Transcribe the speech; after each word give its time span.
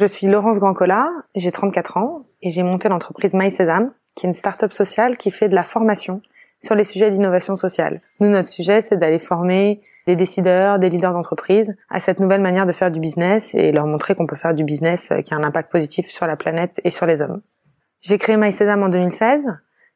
Je 0.00 0.06
suis 0.06 0.26
Laurence 0.26 0.58
Grancola, 0.58 1.10
j'ai 1.34 1.52
34 1.52 1.98
ans 1.98 2.24
et 2.40 2.48
j'ai 2.48 2.62
monté 2.62 2.88
l'entreprise 2.88 3.34
MySesame, 3.34 3.92
qui 4.14 4.24
est 4.24 4.30
une 4.30 4.34
start-up 4.34 4.72
sociale 4.72 5.18
qui 5.18 5.30
fait 5.30 5.50
de 5.50 5.54
la 5.54 5.62
formation 5.62 6.22
sur 6.62 6.74
les 6.74 6.84
sujets 6.84 7.10
d'innovation 7.10 7.54
sociale. 7.54 8.00
Nous, 8.18 8.30
notre 8.30 8.48
sujet, 8.48 8.80
c'est 8.80 8.96
d'aller 8.96 9.18
former 9.18 9.82
des 10.06 10.16
décideurs, 10.16 10.78
des 10.78 10.88
leaders 10.88 11.12
d'entreprise 11.12 11.76
à 11.90 12.00
cette 12.00 12.18
nouvelle 12.18 12.40
manière 12.40 12.64
de 12.64 12.72
faire 12.72 12.90
du 12.90 12.98
business 12.98 13.54
et 13.54 13.72
leur 13.72 13.86
montrer 13.86 14.14
qu'on 14.14 14.26
peut 14.26 14.36
faire 14.36 14.54
du 14.54 14.64
business 14.64 15.12
qui 15.22 15.34
a 15.34 15.36
un 15.36 15.44
impact 15.44 15.70
positif 15.70 16.08
sur 16.08 16.26
la 16.26 16.36
planète 16.36 16.80
et 16.82 16.90
sur 16.90 17.04
les 17.04 17.20
hommes. 17.20 17.42
J'ai 18.00 18.16
créé 18.16 18.38
MySesame 18.38 18.82
en 18.82 18.88
2016. 18.88 19.44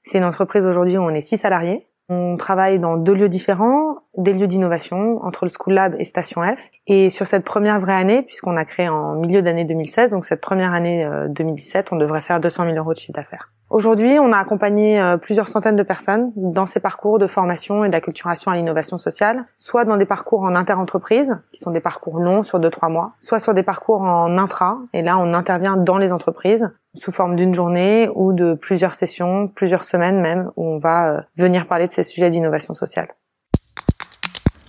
C'est 0.03 0.19
une 0.19 0.25
entreprise 0.25 0.67
aujourd'hui 0.67 0.99
où 0.99 1.03
on 1.03 1.15
est 1.15 1.23
six 1.23 1.39
salariés. 1.39 1.87
On 2.09 2.37
travaille 2.37 2.79
dans 2.79 2.97
deux 2.97 3.15
lieux 3.15 3.31
différents, 3.31 3.97
des 4.19 4.35
lieux 4.35 4.47
d'innovation 4.47 5.25
entre 5.25 5.47
le 5.47 5.51
School 5.51 5.75
Lab 5.75 5.97
et 5.99 6.05
Station 6.05 6.43
F. 6.43 6.69
Et 6.87 7.09
sur 7.09 7.27
cette 7.27 7.45
première 7.45 7.81
vraie 7.81 7.95
année, 7.95 8.23
puisqu'on 8.23 8.59
a 8.59 8.67
créé 8.67 8.89
en 8.89 9.15
milieu 9.15 9.41
d'année 9.41 9.65
2016, 9.65 10.11
donc 10.11 10.27
cette 10.27 10.43
première 10.43 10.75
année 10.75 11.05
euh, 11.05 11.29
2017, 11.29 11.93
on 11.93 11.97
devrait 11.97 12.21
faire 12.21 12.41
200 12.41 12.65
000 12.65 12.77
euros 12.77 12.93
de 12.93 12.99
chiffre 12.99 13.15
d'affaires. 13.15 13.54
Aujourd'hui, 13.71 14.19
on 14.19 14.31
a 14.31 14.39
accompagné 14.39 15.01
euh, 15.01 15.17
plusieurs 15.17 15.49
centaines 15.49 15.75
de 15.75 15.83
personnes 15.83 16.33
dans 16.37 16.67
ces 16.67 16.81
parcours 16.81 17.19
de 17.19 17.27
formation 17.27 17.85
et 17.85 17.89
d'acculturation 17.89 18.51
à 18.51 18.57
l'innovation 18.57 18.99
sociale, 18.99 19.47
soit 19.57 19.85
dans 19.85 19.97
des 19.97 20.05
parcours 20.05 20.43
en 20.43 20.55
inter-entreprise, 20.55 21.35
qui 21.53 21.61
sont 21.61 21.71
des 21.71 21.81
parcours 21.81 22.21
longs 22.21 22.43
sur 22.43 22.61
2-3 22.61 22.93
mois, 22.93 23.15
soit 23.21 23.39
sur 23.39 23.55
des 23.55 23.63
parcours 23.63 24.03
en 24.03 24.37
intra, 24.37 24.79
et 24.93 25.03
là 25.03 25.19
on 25.19 25.33
intervient 25.33 25.77
dans 25.77 25.97
les 25.97 26.13
entreprises 26.13 26.71
sous 26.95 27.11
forme 27.11 27.37
d'une 27.37 27.55
journée 27.55 28.09
ou 28.15 28.33
de 28.33 28.55
plusieurs 28.55 28.95
sessions, 28.95 29.49
plusieurs 29.49 29.85
semaines 29.85 30.21
même, 30.21 30.53
où 30.57 30.67
on 30.67 30.79
va 30.79 31.09
euh, 31.09 31.21
venir 31.37 31.67
parler 31.67 31.89
de 31.89 31.93
ces 31.93 32.05
sujets 32.05 32.31
d'innovation 32.31 32.75
sociale. 32.75 33.09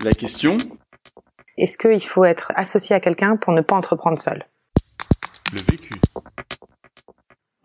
La 0.03 0.13
question 0.13 0.57
Est-ce 1.57 1.77
qu'il 1.77 2.03
faut 2.03 2.23
être 2.23 2.53
associé 2.55 2.95
à 2.95 3.01
quelqu'un 3.01 3.35
pour 3.35 3.53
ne 3.53 3.61
pas 3.61 3.75
entreprendre 3.75 4.19
seul? 4.19 4.45
Le 5.53 5.59
vécu. 5.71 5.93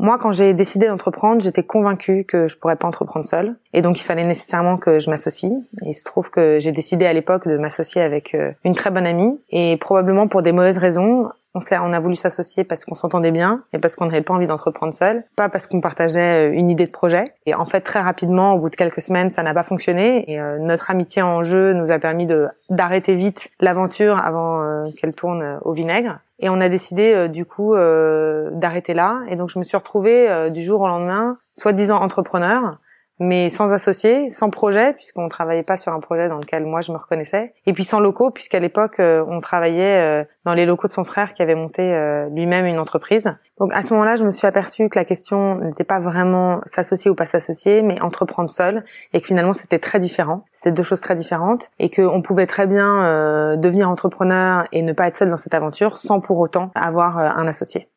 Moi, 0.01 0.17
quand 0.17 0.33
j'ai 0.33 0.55
décidé 0.55 0.87
d'entreprendre, 0.87 1.43
j'étais 1.43 1.63
convaincue 1.63 2.25
que 2.25 2.49
je 2.49 2.57
pourrais 2.57 2.77
pas 2.77 2.89
entreprendre 2.89 3.27
seule, 3.27 3.57
et 3.75 3.83
donc 3.83 4.01
il 4.01 4.03
fallait 4.03 4.25
nécessairement 4.25 4.79
que 4.79 4.99
je 4.99 5.11
m'associe. 5.11 5.53
Il 5.83 5.93
se 5.93 6.05
trouve 6.05 6.31
que 6.31 6.59
j'ai 6.59 6.73
décidé 6.73 7.05
à 7.05 7.13
l'époque 7.13 7.47
de 7.47 7.59
m'associer 7.59 8.01
avec 8.01 8.35
euh, 8.35 8.53
une 8.65 8.75
très 8.75 8.91
bonne 8.91 9.05
amie, 9.05 9.39
et 9.51 9.77
probablement 9.77 10.27
pour 10.27 10.41
des 10.41 10.53
mauvaises 10.53 10.79
raisons. 10.79 11.29
On, 11.55 11.61
on 11.73 11.93
a 11.93 12.01
voulu 12.01 12.15
s'associer 12.15 12.65
parce 12.65 12.85
qu'on 12.85 12.95
s'entendait 12.95 13.33
bien 13.33 13.63
et 13.73 13.79
parce 13.79 13.97
qu'on 13.97 14.07
n'avait 14.07 14.23
pas 14.23 14.35
envie 14.35 14.47
d'entreprendre 14.47 14.95
seul, 14.95 15.25
pas 15.37 15.49
parce 15.49 15.67
qu'on 15.67 15.81
partageait 15.81 16.49
euh, 16.49 16.53
une 16.53 16.71
idée 16.71 16.87
de 16.87 16.91
projet. 16.91 17.35
Et 17.47 17.55
en 17.55 17.65
fait, 17.65 17.81
très 17.81 18.01
rapidement, 18.01 18.55
au 18.55 18.59
bout 18.59 18.71
de 18.71 18.77
quelques 18.77 19.01
semaines, 19.01 19.31
ça 19.31 19.43
n'a 19.43 19.53
pas 19.55 19.63
fonctionné. 19.63 20.31
Et 20.31 20.41
euh, 20.41 20.59
notre 20.59 20.91
amitié 20.91 21.23
en 21.23 21.43
jeu 21.43 21.73
nous 21.73 21.91
a 21.91 21.99
permis 21.99 22.27
de 22.27 22.49
d'arrêter 22.69 23.17
vite 23.17 23.49
l'aventure 23.61 24.19
avant 24.19 24.63
euh, 24.63 24.91
qu'elle 24.97 25.15
tourne 25.15 25.59
au 25.63 25.73
vinaigre. 25.73 26.21
Et 26.39 26.49
on 26.49 26.61
a 26.61 26.69
décidé 26.69 27.29
du 27.29 27.45
coup 27.45 27.75
d'arrêter 27.75 28.95
là. 28.95 29.21
Et 29.29 29.37
donc 29.37 29.51
je 29.51 29.59
me 29.59 29.65
suis 29.65 29.77
retrouvée 29.77 30.49
du 30.51 30.63
jour 30.63 30.81
au 30.81 30.89
lendemain, 30.89 31.37
soi-disant 31.55 32.01
entrepreneur, 32.01 32.79
mais 33.21 33.51
sans 33.51 33.71
associé, 33.71 34.31
sans 34.31 34.49
projet, 34.49 34.95
puisqu'on 34.95 35.29
travaillait 35.29 35.63
pas 35.63 35.77
sur 35.77 35.93
un 35.93 36.01
projet 36.01 36.29
dans 36.29 36.39
lequel 36.39 36.65
moi 36.65 36.81
je 36.81 36.91
me 36.91 36.97
reconnaissais, 36.97 37.53
et 37.67 37.73
puis 37.75 37.85
sans 37.85 38.01
locaux, 38.01 38.31
puisqu'à 38.31 38.59
l'époque 38.59 38.99
euh, 38.99 39.23
on 39.29 39.41
travaillait 39.41 40.23
euh, 40.23 40.25
dans 40.47 40.55
les 40.55 40.65
locaux 40.65 40.89
de 40.89 40.95
son 40.95 41.05
frère 41.05 41.35
qui 41.35 41.43
avait 41.43 41.55
monté 41.55 41.83
euh, 41.83 42.29
lui-même 42.31 42.65
une 42.65 42.79
entreprise. 42.79 43.29
Donc 43.59 43.73
à 43.75 43.83
ce 43.83 43.93
moment-là, 43.93 44.17
je 44.17 44.25
me 44.25 44.31
suis 44.31 44.47
aperçue 44.47 44.89
que 44.89 44.99
la 44.99 45.05
question 45.05 45.57
n'était 45.57 45.85
pas 45.85 46.01
vraiment 46.01 46.61
s'associer 46.65 47.11
ou 47.11 47.15
pas 47.15 47.27
s'associer, 47.27 47.83
mais 47.83 48.01
entreprendre 48.01 48.51
seul, 48.51 48.85
et 49.13 49.21
que 49.21 49.27
finalement 49.27 49.53
c'était 49.53 49.79
très 49.79 50.01
différent. 50.01 50.45
C'était 50.53 50.73
deux 50.73 50.83
choses 50.83 51.03
très 51.03 51.15
différentes, 51.15 51.71
et 51.79 51.91
qu'on 51.91 52.23
pouvait 52.23 52.47
très 52.47 52.67
bien 52.67 53.57
devenir 53.57 53.91
entrepreneur 53.91 54.67
et 54.73 54.81
ne 54.83 54.95
pas 54.95 55.09
être 55.09 55.19
seul 55.19 55.29
dans 55.29 55.37
cette 55.37 55.55
aventure, 55.55 55.99
sans 55.99 56.21
pour 56.21 56.39
autant 56.39 56.71
avoir 56.75 57.19
un 57.19 57.47
associé. 57.47 57.89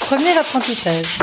Premier 0.00 0.36
apprentissage. 0.36 1.18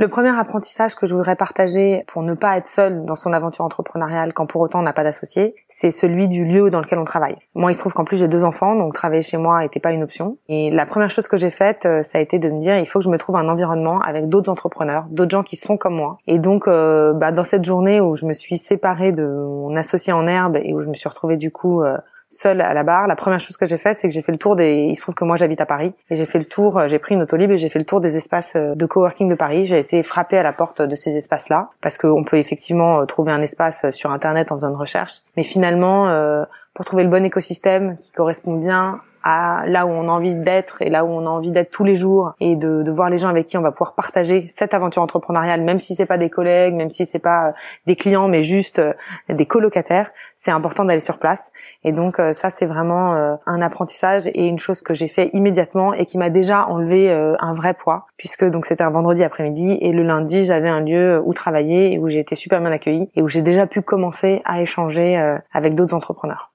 Le 0.00 0.06
premier 0.06 0.28
apprentissage 0.28 0.94
que 0.94 1.08
je 1.08 1.14
voudrais 1.16 1.34
partager 1.34 2.04
pour 2.06 2.22
ne 2.22 2.34
pas 2.34 2.56
être 2.56 2.68
seul 2.68 3.04
dans 3.04 3.16
son 3.16 3.32
aventure 3.32 3.64
entrepreneuriale 3.64 4.32
quand 4.32 4.46
pour 4.46 4.60
autant 4.60 4.78
on 4.78 4.82
n'a 4.82 4.92
pas 4.92 5.02
d'associé, 5.02 5.56
c'est 5.66 5.90
celui 5.90 6.28
du 6.28 6.44
lieu 6.44 6.70
dans 6.70 6.80
lequel 6.80 7.00
on 7.00 7.04
travaille. 7.04 7.34
Moi, 7.56 7.72
il 7.72 7.74
se 7.74 7.80
trouve 7.80 7.94
qu'en 7.94 8.04
plus 8.04 8.16
j'ai 8.16 8.28
deux 8.28 8.44
enfants, 8.44 8.76
donc 8.76 8.94
travailler 8.94 9.22
chez 9.22 9.38
moi 9.38 9.60
n'était 9.60 9.80
pas 9.80 9.90
une 9.90 10.04
option. 10.04 10.38
Et 10.48 10.70
la 10.70 10.86
première 10.86 11.10
chose 11.10 11.26
que 11.26 11.36
j'ai 11.36 11.50
faite, 11.50 11.84
euh, 11.84 12.04
ça 12.04 12.18
a 12.18 12.20
été 12.20 12.38
de 12.38 12.48
me 12.48 12.60
dire, 12.60 12.78
il 12.78 12.86
faut 12.86 13.00
que 13.00 13.04
je 13.06 13.10
me 13.10 13.18
trouve 13.18 13.34
un 13.34 13.48
environnement 13.48 14.00
avec 14.00 14.28
d'autres 14.28 14.52
entrepreneurs, 14.52 15.06
d'autres 15.10 15.32
gens 15.32 15.42
qui 15.42 15.56
sont 15.56 15.76
comme 15.76 15.96
moi. 15.96 16.18
Et 16.28 16.38
donc, 16.38 16.68
euh, 16.68 17.12
bah, 17.12 17.32
dans 17.32 17.42
cette 17.42 17.64
journée 17.64 18.00
où 18.00 18.14
je 18.14 18.24
me 18.24 18.34
suis 18.34 18.56
séparée 18.56 19.10
de 19.10 19.26
mon 19.26 19.74
associé 19.74 20.12
en 20.12 20.28
herbe 20.28 20.58
et 20.62 20.74
où 20.74 20.80
je 20.80 20.88
me 20.88 20.94
suis 20.94 21.08
retrouvée 21.08 21.36
du 21.36 21.50
coup 21.50 21.82
euh, 21.82 21.98
seule 22.30 22.60
à 22.60 22.74
la 22.74 22.82
barre, 22.82 23.06
la 23.06 23.16
première 23.16 23.40
chose 23.40 23.56
que 23.56 23.66
j'ai 23.66 23.78
fait, 23.78 23.94
c'est 23.94 24.08
que 24.08 24.14
j'ai 24.14 24.22
fait 24.22 24.32
le 24.32 24.38
tour 24.38 24.54
des. 24.56 24.86
Il 24.90 24.96
se 24.96 25.02
trouve 25.02 25.14
que 25.14 25.24
moi 25.24 25.36
j'habite 25.36 25.60
à 25.60 25.66
Paris 25.66 25.94
et 26.10 26.14
j'ai 26.16 26.26
fait 26.26 26.38
le 26.38 26.44
tour. 26.44 26.78
euh, 26.78 26.88
J'ai 26.88 26.98
pris 26.98 27.14
une 27.14 27.22
autolib 27.22 27.50
et 27.50 27.56
j'ai 27.56 27.68
fait 27.68 27.78
le 27.78 27.84
tour 27.84 28.00
des 28.00 28.16
espaces 28.16 28.52
euh, 28.56 28.74
de 28.74 28.86
coworking 28.86 29.28
de 29.28 29.34
Paris. 29.34 29.64
J'ai 29.64 29.78
été 29.78 30.02
frappée 30.02 30.38
à 30.38 30.42
la 30.42 30.52
porte 30.52 30.82
de 30.82 30.94
ces 30.94 31.16
espaces-là 31.16 31.70
parce 31.80 31.96
qu'on 31.98 32.24
peut 32.24 32.36
effectivement 32.36 33.00
euh, 33.00 33.04
trouver 33.06 33.32
un 33.32 33.42
espace 33.42 33.90
sur 33.90 34.10
internet 34.10 34.52
en 34.52 34.56
faisant 34.56 34.70
une 34.70 34.76
recherche, 34.76 35.20
mais 35.36 35.42
finalement 35.42 36.08
euh, 36.08 36.44
pour 36.74 36.84
trouver 36.84 37.02
le 37.04 37.10
bon 37.10 37.24
écosystème 37.24 37.96
qui 37.98 38.12
correspond 38.12 38.54
bien 38.54 39.00
à 39.22 39.64
là 39.66 39.86
où 39.86 39.90
on 39.90 40.08
a 40.08 40.12
envie 40.12 40.34
d'être 40.34 40.82
et 40.82 40.90
là 40.90 41.04
où 41.04 41.08
on 41.08 41.26
a 41.26 41.30
envie 41.30 41.50
d'être 41.50 41.70
tous 41.70 41.84
les 41.84 41.96
jours 41.96 42.32
et 42.40 42.56
de, 42.56 42.82
de 42.82 42.90
voir 42.90 43.10
les 43.10 43.18
gens 43.18 43.28
avec 43.28 43.46
qui 43.46 43.56
on 43.56 43.62
va 43.62 43.72
pouvoir 43.72 43.94
partager 43.94 44.46
cette 44.48 44.74
aventure 44.74 45.02
entrepreneuriale, 45.02 45.62
même 45.62 45.80
si 45.80 45.94
c'est 45.94 46.06
pas 46.06 46.18
des 46.18 46.30
collègues, 46.30 46.74
même 46.74 46.90
si 46.90 47.06
c'est 47.06 47.18
pas 47.18 47.48
euh, 47.48 47.52
des 47.86 47.96
clients, 47.96 48.28
mais 48.28 48.42
juste 48.42 48.78
euh, 48.78 48.92
des 49.28 49.46
colocataires, 49.46 50.10
c'est 50.36 50.50
important 50.50 50.84
d'aller 50.84 51.00
sur 51.00 51.18
place. 51.18 51.52
Et 51.84 51.92
donc 51.92 52.18
euh, 52.18 52.32
ça 52.32 52.50
c'est 52.50 52.66
vraiment 52.66 53.38
un 53.46 53.62
apprentissage 53.62 54.26
et 54.28 54.46
une 54.46 54.58
chose 54.58 54.82
que 54.82 54.94
j'ai 54.94 55.08
fait 55.08 55.30
immédiatement 55.32 55.94
et 55.94 56.06
qui 56.06 56.18
m'a 56.18 56.30
déjà 56.30 56.66
enlevé 56.66 57.10
un 57.10 57.52
vrai 57.52 57.74
poids 57.74 58.06
puisque 58.16 58.44
donc 58.44 58.66
c'était 58.66 58.84
un 58.84 58.90
vendredi 58.90 59.24
après-midi 59.24 59.78
et 59.80 59.92
le 59.92 60.02
lundi 60.02 60.44
j'avais 60.44 60.68
un 60.68 60.80
lieu 60.80 61.20
où 61.24 61.32
travailler 61.32 61.92
et 61.92 61.98
où 61.98 62.08
j'ai 62.08 62.20
été 62.20 62.34
super 62.34 62.60
bien 62.60 62.72
accueillie 62.72 63.10
et 63.14 63.22
où 63.22 63.28
j'ai 63.28 63.42
déjà 63.42 63.66
pu 63.66 63.82
commencer 63.82 64.42
à 64.44 64.60
échanger 64.60 65.16
avec 65.52 65.74
d'autres 65.74 65.94
entrepreneurs. 65.94 66.47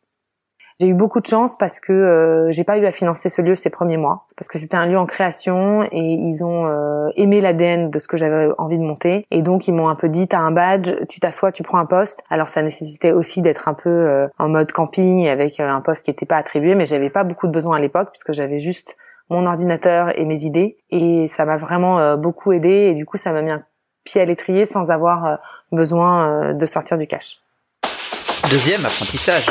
J'ai 0.80 0.88
eu 0.88 0.94
beaucoup 0.94 1.20
de 1.20 1.28
chance 1.28 1.58
parce 1.58 1.80
que 1.80 1.94
euh, 1.94 2.52
j'ai 2.52 2.64
pas 2.64 2.78
eu 2.78 2.86
à 2.86 2.92
financer 2.92 3.30
ce 3.30 3.42
lieu 3.42 3.56
ces 3.56 3.70
premiers 3.70 3.98
mois 3.98 4.28
parce 4.36 4.48
que 4.48 4.58
c'était 4.58 4.76
un 4.76 4.88
lieu 4.88 4.98
en 4.98 5.06
création 5.06 5.84
et 5.84 6.00
ils 6.00 6.44
ont 6.44 6.68
euh, 6.68 7.10
aimé 7.16 7.42
l'ADN 7.42 7.90
de 7.90 8.00
ce 8.00 8.08
que 8.08 8.18
j'avais 8.18 8.50
envie 8.58 8.78
de 8.78 8.84
monter 8.84 9.26
et 9.32 9.42
donc 9.42 9.68
ils 9.68 9.74
m'ont 9.74 9.90
un 9.90 9.96
peu 9.96 10.10
dit 10.10 10.28
t'as 10.28 10.40
un 10.40 10.52
badge, 10.52 10.92
tu 11.08 11.20
t'assois, 11.20 11.52
tu 11.52 11.64
prends 11.64 11.78
un 11.78 11.86
poste. 11.86 12.24
Alors 12.30 12.50
ça 12.50 12.62
nécessitait 12.62 13.12
aussi 13.12 13.42
d'être 13.42 13.68
un 13.68 13.74
peu 13.74 13.90
euh, 13.90 14.28
en 14.40 14.50
mode 14.50 14.72
camping 14.72 15.28
avec 15.28 15.60
euh, 15.60 15.70
un 15.70 15.82
poste 15.82 16.06
qui 16.06 16.12
n'était 16.12 16.26
pas 16.26 16.38
attribué, 16.38 16.76
mais 16.76 16.86
j'avais 16.86 17.10
pas 17.10 17.24
beaucoup 17.24 17.48
de 17.48 17.52
besoin 17.52 17.78
à 17.78 17.80
l'époque 17.80 18.10
puisque 18.12 18.34
j'avais 18.34 18.58
juste 18.58 18.96
mon 19.30 19.46
ordinateur 19.46 20.18
et 20.20 20.26
mes 20.26 20.44
idées 20.44 20.78
et 20.90 21.28
ça 21.28 21.46
m'a 21.46 21.58
vraiment 21.58 22.00
euh, 22.00 22.16
beaucoup 22.16 22.52
aidé 22.52 22.70
et 22.70 22.94
du 22.94 23.06
coup 23.06 23.18
ça 23.18 23.32
m'a 23.32 23.42
mis 23.42 23.52
un 23.52 23.64
pied 24.04 24.22
à 24.22 24.26
l'étrier 24.26 24.66
sans 24.66 24.92
avoir 24.92 25.40
besoin 25.72 26.54
de 26.54 26.66
sortir 26.66 26.98
du 26.98 27.08
cash. 27.08 27.40
Deuxième 28.50 28.86
apprentissage. 28.86 29.46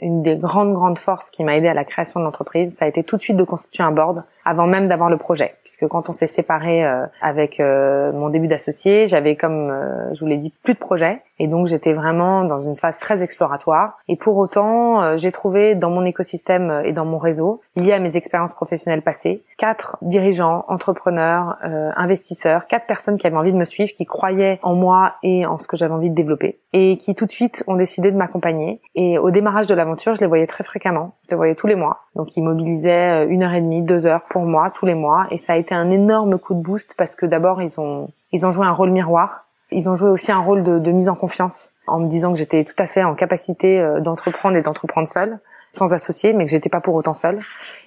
Une 0.00 0.22
des 0.22 0.36
grandes 0.36 0.72
grandes 0.72 0.98
forces 0.98 1.30
qui 1.30 1.44
m'a 1.44 1.56
aidé 1.56 1.68
à 1.68 1.74
la 1.74 1.84
création 1.84 2.18
de 2.18 2.24
l'entreprise, 2.24 2.74
ça 2.74 2.84
a 2.84 2.88
été 2.88 3.04
tout 3.04 3.16
de 3.16 3.20
suite 3.20 3.36
de 3.36 3.44
constituer 3.44 3.84
un 3.84 3.92
board 3.92 4.24
avant 4.44 4.66
même 4.66 4.88
d'avoir 4.88 5.08
le 5.08 5.16
projet. 5.16 5.54
Puisque 5.62 5.86
quand 5.86 6.08
on 6.08 6.12
s'est 6.12 6.26
séparé 6.26 6.84
euh, 6.84 7.06
avec 7.22 7.60
euh, 7.60 8.12
mon 8.12 8.28
début 8.28 8.48
d'associé, 8.48 9.06
j'avais 9.06 9.36
comme 9.36 9.70
euh, 9.70 10.12
je 10.12 10.20
vous 10.20 10.26
l'ai 10.26 10.36
dit 10.36 10.52
plus 10.62 10.74
de 10.74 10.78
projet 10.78 11.22
et 11.38 11.46
donc 11.46 11.66
j'étais 11.66 11.92
vraiment 11.92 12.44
dans 12.44 12.58
une 12.58 12.76
phase 12.76 12.98
très 12.98 13.22
exploratoire. 13.22 13.98
Et 14.08 14.16
pour 14.16 14.36
autant, 14.36 15.16
j'ai 15.16 15.32
trouvé 15.32 15.74
dans 15.74 15.90
mon 15.90 16.04
écosystème 16.04 16.82
et 16.84 16.92
dans 16.92 17.04
mon 17.04 17.18
réseau, 17.18 17.60
lié 17.74 17.92
à 17.92 17.98
mes 17.98 18.16
expériences 18.16 18.54
professionnelles 18.54 19.02
passées, 19.02 19.42
quatre 19.58 19.96
dirigeants, 20.00 20.64
entrepreneurs, 20.68 21.56
investisseurs, 21.96 22.68
quatre 22.68 22.86
personnes 22.86 23.18
qui 23.18 23.26
avaient 23.26 23.36
envie 23.36 23.52
de 23.52 23.58
me 23.58 23.64
suivre, 23.64 23.90
qui 23.96 24.04
croyaient 24.04 24.60
en 24.62 24.74
moi 24.74 25.14
et 25.24 25.44
en 25.44 25.58
ce 25.58 25.66
que 25.66 25.76
j'avais 25.76 25.94
envie 25.94 26.10
de 26.10 26.14
développer 26.14 26.60
et 26.74 26.96
qui 26.98 27.14
tout 27.14 27.24
de 27.24 27.30
suite 27.30 27.62
ont 27.68 27.76
décidé 27.76 28.10
de 28.10 28.16
m'accompagner. 28.16 28.80
Et 28.94 29.16
au 29.16 29.30
démarrage 29.30 29.68
de 29.68 29.74
l'aventure, 29.84 30.14
je 30.14 30.20
les 30.20 30.26
voyais 30.26 30.46
très 30.46 30.64
fréquemment. 30.64 31.14
Je 31.26 31.30
les 31.30 31.36
voyais 31.36 31.54
tous 31.54 31.66
les 31.66 31.74
mois. 31.74 32.00
Donc 32.16 32.36
ils 32.36 32.42
mobilisaient 32.42 33.26
une 33.26 33.42
heure 33.42 33.52
et 33.52 33.60
demie, 33.60 33.82
deux 33.82 34.06
heures 34.06 34.22
pour 34.28 34.42
moi 34.42 34.70
tous 34.74 34.86
les 34.86 34.94
mois 34.94 35.26
et 35.30 35.38
ça 35.38 35.52
a 35.52 35.56
été 35.56 35.74
un 35.74 35.90
énorme 35.90 36.38
coup 36.38 36.54
de 36.54 36.60
boost 36.60 36.94
parce 36.96 37.16
que 37.16 37.26
d'abord 37.26 37.62
ils 37.62 37.78
ont 37.78 38.08
ils 38.32 38.44
ont 38.44 38.50
joué 38.50 38.66
un 38.66 38.72
rôle 38.72 38.90
miroir, 38.90 39.44
ils 39.70 39.88
ont 39.88 39.94
joué 39.94 40.08
aussi 40.08 40.32
un 40.32 40.40
rôle 40.40 40.62
de, 40.62 40.78
de 40.78 40.90
mise 40.90 41.08
en 41.08 41.14
confiance 41.14 41.70
en 41.86 42.00
me 42.00 42.08
disant 42.08 42.32
que 42.32 42.38
j'étais 42.38 42.64
tout 42.64 42.74
à 42.78 42.86
fait 42.86 43.04
en 43.04 43.14
capacité 43.14 43.80
euh, 43.80 44.00
d'entreprendre 44.00 44.56
et 44.56 44.62
d'entreprendre 44.62 45.06
seule 45.06 45.38
sans 45.74 45.92
associer, 45.92 46.32
mais 46.32 46.44
que 46.44 46.50
j'étais 46.50 46.68
pas 46.68 46.80
pour 46.80 46.94
autant 46.94 47.14
seule 47.14 47.40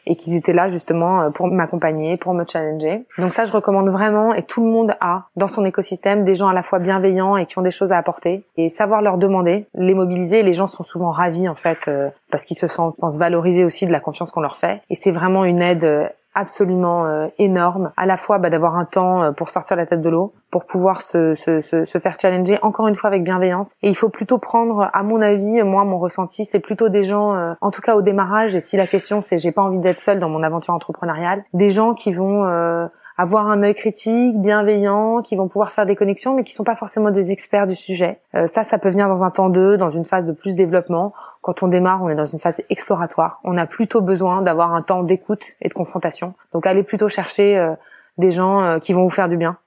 et 0.06 0.16
qu'ils 0.16 0.36
étaient 0.36 0.54
là 0.54 0.68
justement 0.68 1.22
euh, 1.22 1.30
pour 1.30 1.48
m'accompagner, 1.48 2.18
pour 2.18 2.34
me 2.34 2.45
challenger. 2.45 3.06
Donc 3.18 3.34
ça, 3.34 3.44
je 3.44 3.51
recommande 3.51 3.89
vraiment 3.89 4.34
et 4.34 4.44
tout 4.44 4.63
le 4.63 4.72
monde 4.72 4.95
a 5.01 5.28
dans 5.36 5.48
son 5.48 5.66
écosystème 5.66 6.24
des 6.24 6.36
gens 6.36 6.48
à 6.48 6.54
la 6.54 6.63
fois 6.63 6.80
bienveillants 6.80 7.38
et 7.38 7.45
qui 7.45 7.57
ont 7.57 7.62
des 7.62 7.69
choses 7.69 7.92
à 7.92 7.98
apporter 7.98 8.44
et 8.56 8.69
savoir 8.69 9.01
leur 9.01 9.18
demander, 9.18 9.68
les 9.75 9.94
mobiliser. 9.94 10.44
Les 10.44 10.54
gens 10.54 10.68
sont 10.68 10.84
souvent 10.84 11.12
ravis 11.12 11.50
en 11.50 11.56
fait 11.56 11.88
euh, 11.88 12.10
parce 12.31 12.45
qu'ils 12.45 12.57
se 12.57 12.68
sentent, 12.68 12.95
pensent 12.98 13.18
valoriser 13.18 13.63
aussi 13.63 13.86
de 13.86 13.92
la 13.92 14.00
confiance 14.00 14.31
qu'on 14.31 14.42
leur 14.42 14.57
fait 14.57 14.81
et 14.90 14.95
c'est 14.95 15.12
vraiment 15.12 15.45
une 15.45 15.62
aide 15.62 15.83
euh, 15.83 16.07
absolument 16.38 17.28
énorme 17.38 17.92
à 17.98 18.06
la 18.06 18.18
fois 18.18 18.38
bah, 18.38 18.50
d'avoir 18.50 18.75
un 18.78 18.86
temps 18.86 19.34
pour 19.34 19.50
sortir 19.50 19.75
la 19.75 19.86
tête 19.86 20.01
de 20.01 20.10
l'eau 20.10 20.34
pour 20.51 20.66
pouvoir 20.66 21.01
se, 21.01 21.36
se, 21.36 21.62
se, 21.62 22.00
faire 22.00 22.16
challenger 22.19 22.57
encore 22.62 22.88
une 22.88 22.95
fois 22.95 23.10
avec 23.10 23.24
bienveillance. 23.24 23.74
Et 23.81 23.89
il 23.89 23.95
faut 23.95 24.10
plutôt 24.10 24.38
prendre 24.38 24.89
à 24.94 25.04
mon 25.04 25.22
avis 25.22 25.63
moi 25.63 25.84
mon 25.84 26.00
ressenti 26.00 26.45
c'est 26.45 26.60
plutôt 26.60 26.89
des 26.89 27.04
gens 27.04 27.56
en 27.60 27.72
tout 27.72 27.81
cas 27.81 27.95
au 27.95 28.01
démarrage 28.01 28.56
et 28.56 28.62
si 28.62 28.78
la 28.78 28.88
question 28.88 29.22
c'est 29.22 29.38
j'ai 29.38 29.51
pas 29.51 29.62
envie 29.62 29.80
d'être 29.80 30.00
seule 30.00 30.19
dans 30.19 30.30
mon 30.30 30.44
aventure 30.44 30.74
entrepreneuriale, 30.74 31.44
des 31.54 31.69
gens 31.69 31.94
qui 31.94 32.12
vont 32.12 32.45
euh, 32.45 32.88
avoir 33.18 33.50
un 33.50 33.64
œil 33.64 33.74
critique, 33.74 34.40
bienveillant, 34.40 35.24
qui 35.24 35.36
vont 35.36 35.48
pouvoir 35.48 35.72
faire 35.72 35.88
des 35.88 35.96
connexions, 35.96 36.36
mais 36.36 36.44
qui 36.44 36.54
sont 36.54 36.64
pas 36.64 36.75
forcément 36.75 37.10
des 37.10 37.31
experts 37.31 37.66
du 37.66 37.75
sujet. 37.75 38.19
Euh, 38.36 38.46
ça, 38.46 38.64
ça 38.64 38.78
peut 38.78 38.90
venir 38.90 39.08
dans 39.08 39.24
un 39.24 39.31
temps 39.31 39.50
2, 39.50 39.75
dans 39.75 39.90
une 39.90 40.06
phase 40.06 40.25
de 40.25 40.31
plus 40.31 40.56
développement. 40.56 41.14
Quand 41.42 41.64
on 41.64 41.68
démarre, 41.68 42.04
on 42.04 42.10
est 42.10 42.16
dans 42.16 42.25
une 42.25 42.38
phase 42.38 42.62
exploratoire. 42.69 43.40
On 43.44 43.58
a 43.58 43.66
plutôt 43.66 44.02
besoin 44.02 44.44
d'avoir 44.44 44.75
un 44.75 44.84
temps 44.84 45.02
d'écoute 45.02 45.44
et 45.62 45.68
de 45.68 45.74
confrontation. 45.74 46.34
Donc, 46.54 46.68
allez 46.68 46.84
plutôt 46.84 47.10
chercher 47.10 47.58
euh, 47.58 47.74
des 48.19 48.31
gens 48.31 48.80
qui 48.80 48.94
vont 48.94 49.04
vous 49.04 49.12
faire 49.12 49.30
du 49.30 49.38
bien. 49.38 49.58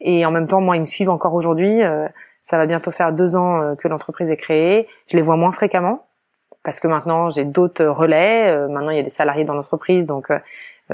Et 0.00 0.24
en 0.24 0.30
même 0.30 0.46
temps, 0.46 0.60
moi, 0.60 0.76
ils 0.76 0.80
me 0.80 0.86
suivent 0.86 1.10
encore 1.10 1.34
aujourd'hui. 1.34 1.80
ça 2.42 2.56
va 2.56 2.66
bientôt 2.66 2.92
faire 2.92 3.12
deux 3.12 3.34
ans 3.34 3.74
que 3.76 3.88
l'entreprise 3.88 4.30
est 4.30 4.36
créée. 4.36 4.86
Je 5.08 5.16
les 5.16 5.22
vois 5.22 5.34
moins 5.34 5.50
fréquemment 5.50 6.04
parce 6.62 6.80
que 6.80 6.86
maintenant 6.86 7.30
j'ai 7.30 7.44
d'autres 7.44 7.86
relais. 7.86 8.68
maintenant, 8.68 8.90
il 8.90 8.96
y 8.98 9.00
a 9.00 9.02
des 9.02 9.10
salariés 9.10 9.44
dans 9.44 9.54
l'entreprise, 9.54 10.06
donc 10.06 10.30
euh, 10.30 10.38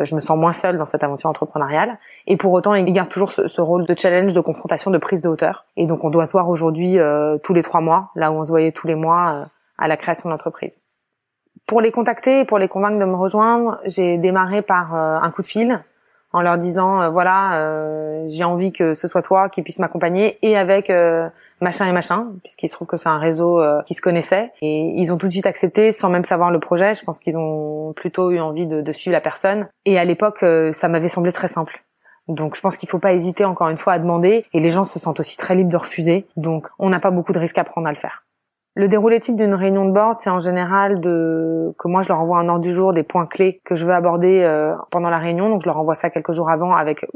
je 0.03 0.15
me 0.15 0.21
sens 0.21 0.37
moins 0.37 0.53
seule 0.53 0.77
dans 0.77 0.85
cette 0.85 1.05
aventure 1.05 1.31
entrepreneuriale. 1.31 1.99
Et 2.27 2.37
pour 2.37 2.53
autant, 2.53 2.75
il 2.75 2.85
garde 2.93 3.09
toujours 3.09 3.33
ce, 3.33 3.61
rôle 3.61 3.87
de 3.87 3.95
challenge, 3.97 4.33
de 4.33 4.41
confrontation, 4.41 4.91
de 4.91 4.99
prise 4.99 5.23
de 5.23 5.29
hauteur. 5.29 5.67
Et 5.77 5.87
donc, 5.87 6.05
on 6.05 6.11
doit 6.11 6.27
se 6.27 6.33
voir 6.33 6.49
aujourd'hui 6.49 6.99
euh, 6.99 7.39
tous 7.39 7.55
les 7.55 7.63
trois 7.63 7.81
mois, 7.81 8.11
là 8.17 8.33
où 8.33 8.35
on 8.35 8.45
se 8.45 8.51
voyait 8.51 8.73
tous 8.73 8.87
les 8.87 8.95
mois 8.95 9.33
euh, 9.33 9.45
à 9.79 9.89
la 9.89 9.97
création 9.97 10.29
de 10.29 10.33
l'entreprise. 10.33 10.83
Pour 11.67 11.81
les 11.81 11.93
contacter 11.93 12.41
et 12.41 12.45
pour 12.45 12.59
les 12.59 12.69
convaincre 12.69 12.99
de 12.99 13.05
me 13.05 13.17
rejoindre, 13.17 13.79
j'ai 13.87 14.19
démarré 14.19 14.61
par 14.61 14.95
un 14.95 15.31
coup 15.31 15.41
de 15.41 15.47
fil 15.47 15.83
en 16.33 16.43
leur 16.43 16.59
disant 16.59 17.11
voilà, 17.11 18.27
j'ai 18.27 18.45
envie 18.45 18.71
que 18.71 18.93
ce 18.93 19.09
soit 19.09 19.23
toi 19.23 19.49
qui 19.49 19.63
puisse 19.63 19.79
m'accompagner 19.79 20.39
et 20.43 20.59
avec 20.59 20.93
machin 21.61 21.87
et 21.87 21.93
machin, 21.93 22.33
puisqu'il 22.43 22.69
se 22.69 22.75
trouve 22.75 22.87
que 22.89 22.97
c'est 22.97 23.09
un 23.09 23.19
réseau 23.19 23.61
euh, 23.61 23.83
qui 23.83 23.95
se 23.95 24.03
connaissait. 24.03 24.53
Et 24.61 24.93
ils 24.97 25.13
ont 25.13 25.17
tout 25.17 25.29
de 25.29 25.33
suite 25.33 25.47
accepté 25.47 25.93
sans 25.93 26.11
même 26.11 26.25
savoir 26.25 26.51
le 26.51 26.61
projet. 26.61 26.95
Je 26.95 27.05
pense 27.05 27.21
qu'ils 27.21 27.39
ont 27.39 27.93
plutôt 27.95 28.31
eu 28.31 28.41
envie 28.41 28.67
de, 28.67 28.81
de 28.81 28.93
suivre 28.93 29.13
la 29.13 29.21
personne. 29.21 29.69
Et 29.85 29.99
à 29.99 30.05
l'époque, 30.05 30.43
euh, 30.43 30.73
ça 30.73 30.89
m'avait 30.89 31.09
semblé 31.09 31.33
très 31.33 31.49
simple. 31.49 31.85
Donc 32.29 32.57
je 32.57 32.61
pense 32.61 32.77
qu'il 32.77 32.89
faut 32.89 32.99
pas 32.99 33.13
hésiter 33.13 33.45
encore 33.45 33.69
une 33.69 33.77
fois 33.77 33.93
à 33.93 33.99
demander 33.99 34.47
et 34.53 34.61
les 34.61 34.71
gens 34.71 34.85
se 34.85 34.99
sentent 34.99 35.21
aussi 35.21 35.37
très 35.37 35.55
libres 35.55 35.71
de 35.71 35.77
refuser. 35.77 36.27
Donc 36.37 36.69
on 36.79 36.89
n'a 36.89 37.01
pas 37.01 37.11
beaucoup 37.11 37.33
de 37.33 37.39
risques 37.39 37.59
à 37.59 37.65
prendre 37.65 37.87
à 37.87 37.91
le 37.91 37.99
faire. 37.99 38.25
Le 38.77 38.89
déroulé 38.89 39.21
type 39.21 39.37
d'une 39.37 39.55
réunion 39.55 39.85
de 39.85 39.93
board, 39.93 40.19
c'est 40.21 40.31
en 40.31 40.41
général 40.41 41.01
de 41.01 41.73
que 41.79 41.87
moi 41.87 42.03
je 42.03 42.09
leur 42.09 42.21
envoie 42.21 42.39
un 42.39 42.49
ordre 42.49 42.63
du 42.63 42.73
jour 42.73 42.93
des 42.93 43.05
points 43.05 43.27
clés 43.27 43.61
que 43.65 43.77
je 43.77 43.87
veux 43.87 43.93
aborder 43.93 44.41
euh, 44.43 44.75
pendant 44.91 45.11
la 45.11 45.19
réunion. 45.19 45.49
Donc 45.49 45.63
je 45.63 45.67
leur 45.67 45.77
envoie 45.77 45.95
ça 45.95 46.11
quelques 46.11 46.33
jours 46.33 46.51
avant 46.51 46.75
avec 46.75 47.07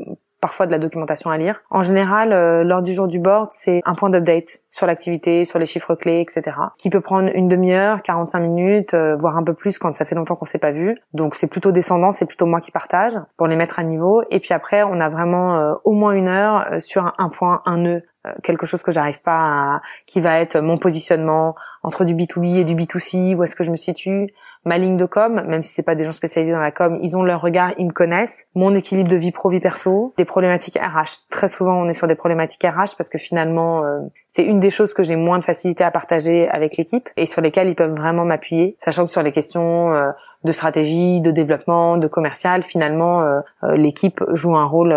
parfois 0.40 0.66
de 0.66 0.72
la 0.72 0.78
documentation 0.78 1.30
à 1.30 1.38
lire. 1.38 1.60
En 1.70 1.82
général, 1.82 2.32
euh, 2.32 2.62
lors 2.64 2.82
du 2.82 2.94
jour 2.94 3.08
du 3.08 3.18
board, 3.18 3.48
c'est 3.52 3.80
un 3.84 3.94
point 3.94 4.10
d'update 4.10 4.60
sur 4.70 4.86
l'activité, 4.86 5.44
sur 5.44 5.58
les 5.58 5.66
chiffres 5.66 5.94
clés, 5.94 6.20
etc. 6.20 6.56
Qui 6.78 6.90
peut 6.90 7.00
prendre 7.00 7.30
une 7.34 7.48
demi-heure, 7.48 8.02
45 8.02 8.38
minutes, 8.40 8.94
euh, 8.94 9.16
voire 9.16 9.36
un 9.36 9.44
peu 9.44 9.54
plus 9.54 9.78
quand 9.78 9.94
ça 9.94 10.04
fait 10.04 10.14
longtemps 10.14 10.36
qu'on 10.36 10.44
s'est 10.44 10.58
pas 10.58 10.70
vu. 10.70 10.96
Donc 11.12 11.34
c'est 11.34 11.48
plutôt 11.48 11.72
descendant, 11.72 12.12
c'est 12.12 12.26
plutôt 12.26 12.46
moi 12.46 12.60
qui 12.60 12.70
partage 12.70 13.14
pour 13.36 13.46
les 13.46 13.56
mettre 13.56 13.78
à 13.78 13.84
niveau. 13.84 14.22
Et 14.30 14.40
puis 14.40 14.54
après, 14.54 14.82
on 14.82 15.00
a 15.00 15.08
vraiment 15.08 15.56
euh, 15.56 15.74
au 15.84 15.92
moins 15.92 16.12
une 16.12 16.28
heure 16.28 16.80
sur 16.80 17.12
un, 17.18 17.28
point, 17.28 17.62
un 17.66 17.78
nœud, 17.78 18.02
quelque 18.42 18.66
chose 18.66 18.82
que 18.82 18.92
j'arrive 18.92 19.22
pas 19.22 19.38
à, 19.38 19.80
qui 20.06 20.20
va 20.20 20.38
être 20.38 20.58
mon 20.58 20.78
positionnement 20.78 21.54
entre 21.82 22.04
du 22.04 22.14
B2B 22.14 22.58
et 22.58 22.64
du 22.64 22.74
B2C, 22.74 23.34
où 23.34 23.42
est-ce 23.42 23.56
que 23.56 23.64
je 23.64 23.70
me 23.70 23.76
situe, 23.76 24.28
ma 24.64 24.78
ligne 24.78 24.96
de 24.96 25.06
com, 25.06 25.42
même 25.46 25.62
si 25.62 25.72
c'est 25.72 25.82
pas 25.82 25.94
des 25.94 26.04
gens 26.04 26.12
spécialisés 26.12 26.52
dans 26.52 26.60
la 26.60 26.70
com, 26.70 26.98
ils 27.02 27.16
ont 27.16 27.22
leur 27.22 27.40
regard, 27.40 27.72
ils 27.78 27.86
me 27.86 27.92
connaissent, 27.92 28.46
mon 28.54 28.74
équilibre 28.74 29.08
de 29.08 29.16
vie 29.16 29.32
pro 29.32 29.48
vie 29.48 29.60
perso, 29.60 30.14
des 30.16 30.24
problématiques 30.24 30.76
RH. 30.76 31.28
Très 31.30 31.48
souvent, 31.48 31.74
on 31.74 31.88
est 31.88 31.94
sur 31.94 32.06
des 32.06 32.14
problématiques 32.14 32.62
RH 32.62 32.96
parce 32.96 33.08
que 33.08 33.18
finalement, 33.18 33.84
euh, 33.84 34.00
c'est 34.28 34.44
une 34.44 34.60
des 34.60 34.70
choses 34.70 34.94
que 34.94 35.02
j'ai 35.02 35.16
moins 35.16 35.38
de 35.38 35.44
facilité 35.44 35.84
à 35.84 35.90
partager 35.90 36.48
avec 36.48 36.76
l'équipe 36.76 37.08
et 37.16 37.26
sur 37.26 37.40
lesquelles 37.40 37.68
ils 37.68 37.74
peuvent 37.74 37.94
vraiment 37.94 38.24
m'appuyer, 38.24 38.76
sachant 38.84 39.06
que 39.06 39.12
sur 39.12 39.22
les 39.22 39.32
questions 39.32 39.92
euh, 39.94 40.10
de 40.44 40.52
stratégie, 40.52 41.20
de 41.20 41.30
développement, 41.30 41.96
de 41.96 42.06
commercial, 42.06 42.62
finalement, 42.62 43.22
euh, 43.22 43.40
l'équipe 43.74 44.22
joue 44.34 44.56
un 44.56 44.66
rôle 44.66 44.96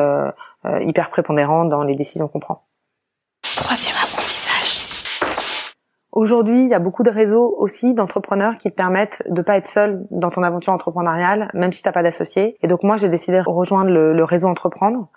hyper 0.81 1.09
prépondérant 1.09 1.65
dans 1.65 1.83
les 1.83 1.95
décisions 1.95 2.27
qu'on 2.27 2.39
prend. 2.39 2.63
Troisième 3.55 3.95
Aujourd'hui, 6.11 6.63
il 6.63 6.67
y 6.67 6.73
a 6.73 6.79
beaucoup 6.79 7.03
de 7.03 7.09
réseaux 7.09 7.55
aussi 7.57 7.93
d'entrepreneurs 7.93 8.57
qui 8.57 8.69
te 8.69 8.75
permettent 8.75 9.23
de 9.29 9.41
pas 9.41 9.55
être 9.55 9.67
seul 9.67 10.05
dans 10.11 10.29
ton 10.29 10.43
aventure 10.43 10.73
entrepreneuriale, 10.73 11.49
même 11.53 11.71
si 11.71 11.81
t'as 11.83 11.93
pas 11.93 12.03
d'associé. 12.03 12.57
Et 12.61 12.67
donc 12.67 12.83
moi, 12.83 12.97
j'ai 12.97 13.07
décidé 13.07 13.37
de 13.37 13.49
rejoindre 13.49 13.91
le, 13.91 14.23
réseau 14.25 14.49
Entreprendre, 14.49 15.07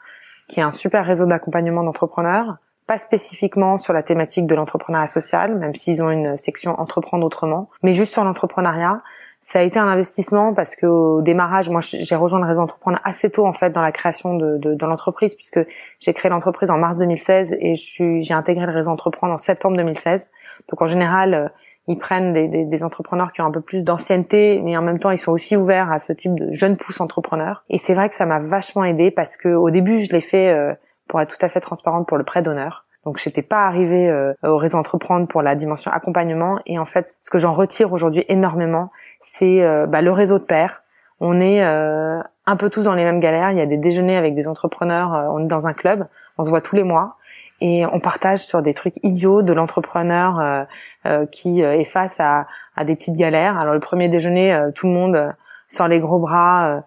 qui 0.49 0.61
est 0.61 0.63
un 0.63 0.71
super 0.71 1.05
réseau 1.05 1.27
d'accompagnement 1.27 1.83
d'entrepreneurs, 1.83 2.59
pas 2.87 2.99
spécifiquement 2.99 3.77
sur 3.77 3.93
la 3.93 4.05
thématique 4.05 4.47
de 4.47 4.55
l'entrepreneuriat 4.55 5.09
social, 5.09 5.57
même 5.57 5.75
s'ils 5.75 6.01
ont 6.01 6.11
une 6.11 6.37
section 6.37 6.79
Entreprendre 6.79 7.27
autrement, 7.27 7.71
mais 7.83 7.93
juste 7.93 8.13
sur 8.13 8.23
l'entrepreneuriat. 8.23 9.03
Ça 9.47 9.59
a 9.59 9.63
été 9.63 9.79
un 9.79 9.87
investissement 9.89 10.55
parce 10.55 10.75
que 10.75 10.87
au 10.87 11.21
démarrage, 11.21 11.69
moi, 11.69 11.83
j'ai 11.83 12.17
rejoint 12.17 12.41
le 12.41 12.47
réseau 12.47 12.63
Entreprendre 12.63 12.99
assez 13.05 13.29
tôt 13.29 13.45
en 13.45 13.53
fait 13.53 13.69
dans 13.69 13.83
la 13.83 13.93
création 13.93 14.39
de, 14.39 14.57
de, 14.57 14.75
de 14.75 14.87
l'entreprise, 14.87 15.35
puisque 15.35 15.61
j'ai 16.01 16.15
créé 16.15 16.31
l'entreprise 16.31 16.71
en 16.71 16.79
mars 16.79 16.97
2016 16.97 17.55
et 17.61 17.75
j'ai 17.75 18.33
intégré 18.33 18.65
le 18.65 18.73
réseau 18.73 18.91
Entreprendre 18.91 19.35
en 19.35 19.37
septembre 19.37 19.77
2016. 19.77 20.31
Donc 20.71 20.81
en 20.81 20.87
général, 20.87 21.35
euh, 21.35 21.49
ils 21.89 21.99
prennent 21.99 22.33
des, 22.33 22.49
des, 22.49 22.65
des, 22.65 22.85
entrepreneurs 22.85 23.35
qui 23.35 23.43
ont 23.43 23.45
un 23.45 23.51
peu 23.51 23.61
plus 23.61 23.83
d'ancienneté, 23.83 24.63
mais 24.65 24.79
en 24.79 24.83
même 24.83 24.99
temps, 24.99 25.11
ils 25.11 25.19
sont 25.19 25.33
aussi 25.33 25.59
ouverts 25.59 25.93
à 25.93 25.99
ce 25.99 26.15
type 26.15 26.41
de 26.41 26.51
jeunes 26.53 26.79
pousses 26.79 27.03
entrepreneurs. 27.03 27.65
Et 27.69 27.77
c'est 27.77 27.93
vrai 27.93 28.09
que 28.09 28.15
ça 28.15 28.25
m'a 28.25 28.39
vachement 28.39 28.85
aidé 28.85 29.11
parce 29.11 29.37
que 29.37 29.51
au 29.51 29.69
début, 29.69 30.07
je 30.07 30.11
l'ai 30.11 30.23
fait 30.23 30.49
euh, 30.49 30.73
pour 31.07 31.21
être 31.21 31.37
tout 31.37 31.45
à 31.45 31.51
fait 31.51 31.61
transparente 31.61 32.09
pour 32.09 32.17
le 32.17 32.25
prêt 32.25 32.41
d'honneur. 32.41 32.84
Donc 33.05 33.19
j'étais 33.19 33.43
pas 33.43 33.67
arrivée 33.67 34.09
euh, 34.09 34.33
au 34.43 34.57
réseau 34.57 34.79
entreprendre 34.79 35.27
pour 35.27 35.43
la 35.43 35.55
dimension 35.55 35.91
accompagnement. 35.91 36.59
Et 36.67 36.79
en 36.79 36.85
fait, 36.85 37.17
ce 37.23 37.31
que 37.31 37.39
j'en 37.39 37.53
retire 37.53 37.93
aujourd'hui 37.93 38.25
énormément, 38.29 38.91
c'est 39.21 39.63
bah, 39.89 40.03
le 40.03 40.11
réseau 40.11 40.39
de 40.39 40.45
pairs. 40.45 40.83
On 41.21 41.41
est 41.41 41.63
un 41.63 42.57
peu 42.59 42.71
tous 42.71 42.83
dans 42.83 42.95
les 42.95 43.05
mêmes 43.05 43.21
galères. 43.21 43.51
Il 43.51 43.59
y 43.59 43.63
a 43.63 43.67
des 43.67 43.77
déjeuners 43.77 44.17
avec 44.17 44.35
des 44.35 44.49
entrepreneurs. 44.49 45.11
on 45.33 45.45
est 45.45 45.49
dans 45.49 45.67
un 45.67 45.73
club. 45.73 46.07
On 46.39 46.45
se 46.45 46.51
voit 46.51 46.61
tous 46.61 46.77
les 46.77 46.83
mois 46.83 47.17
et 47.61 47.87
on 47.87 48.01
partage 48.01 48.41
sur 48.41 48.63
des 48.63 48.75
trucs 48.75 49.03
idiots 49.03 49.43
de 49.43 49.53
l'entrepreneur 49.53 50.41
euh, 50.41 50.65
euh, 51.07 51.27
qui 51.27 51.63
euh, 51.63 51.79
est 51.79 51.85
face 51.85 52.21
à, 52.21 52.47
à, 52.77 52.85
des 52.85 52.97
petites 52.97 53.17
galères. 53.17 53.59
Alors 53.59 53.75
le 53.75 53.81
premier 53.81 54.09
déjeuner, 54.09 54.59
tout 54.75 54.87
le 54.87 54.93
monde 54.93 55.35
sort 55.69 55.89
les 55.89 56.01
gros 56.01 56.19
bras, 56.19 56.83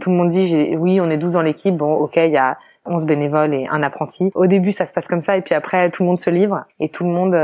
tout 0.00 0.10
le 0.10 0.16
monde 0.16 0.30
dit 0.30 0.74
oui, 0.76 1.00
on 1.00 1.10
est 1.10 1.18
12 1.18 1.34
dans 1.34 1.42
l'équipe, 1.42 1.76
bon 1.76 1.92
ok, 1.94 2.16
il 2.16 2.30
y 2.30 2.36
a 2.36 2.56
11 2.84 3.04
bénévoles 3.04 3.54
et 3.54 3.68
un 3.68 3.82
apprenti. 3.82 4.30
Au 4.34 4.46
début, 4.46 4.72
ça 4.72 4.86
se 4.86 4.92
passe 4.92 5.08
comme 5.08 5.20
ça, 5.20 5.36
et 5.36 5.42
puis 5.42 5.54
après, 5.54 5.90
tout 5.90 6.02
le 6.02 6.08
monde 6.08 6.20
se 6.20 6.30
livre, 6.30 6.64
et 6.80 6.88
tout 6.88 7.04
le 7.04 7.10
monde 7.10 7.34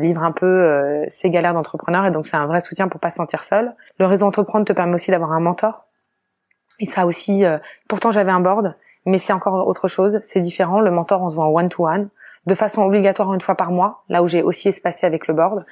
livre 0.00 0.22
un 0.22 0.32
peu 0.32 1.04
ses 1.08 1.30
galères 1.30 1.54
d'entrepreneur, 1.54 2.06
et 2.06 2.10
donc 2.10 2.26
c'est 2.26 2.36
un 2.36 2.46
vrai 2.46 2.60
soutien 2.60 2.88
pour 2.88 3.00
pas 3.00 3.10
se 3.10 3.16
sentir 3.16 3.42
seul. 3.42 3.74
Le 3.98 4.06
réseau 4.06 4.26
entreprendre 4.26 4.64
te 4.64 4.72
permet 4.72 4.94
aussi 4.94 5.10
d'avoir 5.10 5.32
un 5.32 5.40
mentor, 5.40 5.86
et 6.80 6.86
ça 6.86 7.06
aussi. 7.06 7.44
pourtant, 7.88 8.10
j'avais 8.10 8.30
un 8.30 8.40
board, 8.40 8.74
mais 9.08 9.18
c'est 9.18 9.32
encore 9.32 9.66
autre 9.66 9.88
chose, 9.88 10.20
c'est 10.22 10.40
différent. 10.40 10.80
Le 10.80 10.90
mentor, 10.90 11.22
on 11.22 11.30
se 11.30 11.34
voit 11.36 11.46
en 11.46 11.52
one-to-one. 11.52 12.08
de 12.46 12.54
façon 12.54 12.82
obligatoire 12.82 13.32
une 13.34 13.40
fois 13.40 13.56
par 13.56 13.70
mois, 13.70 14.04
là 14.08 14.22
où 14.22 14.28
j'ai 14.28 14.42
aussi 14.42 14.68
espacé 14.68 15.06
avec 15.06 15.26
le 15.26 15.34
board. 15.34 15.66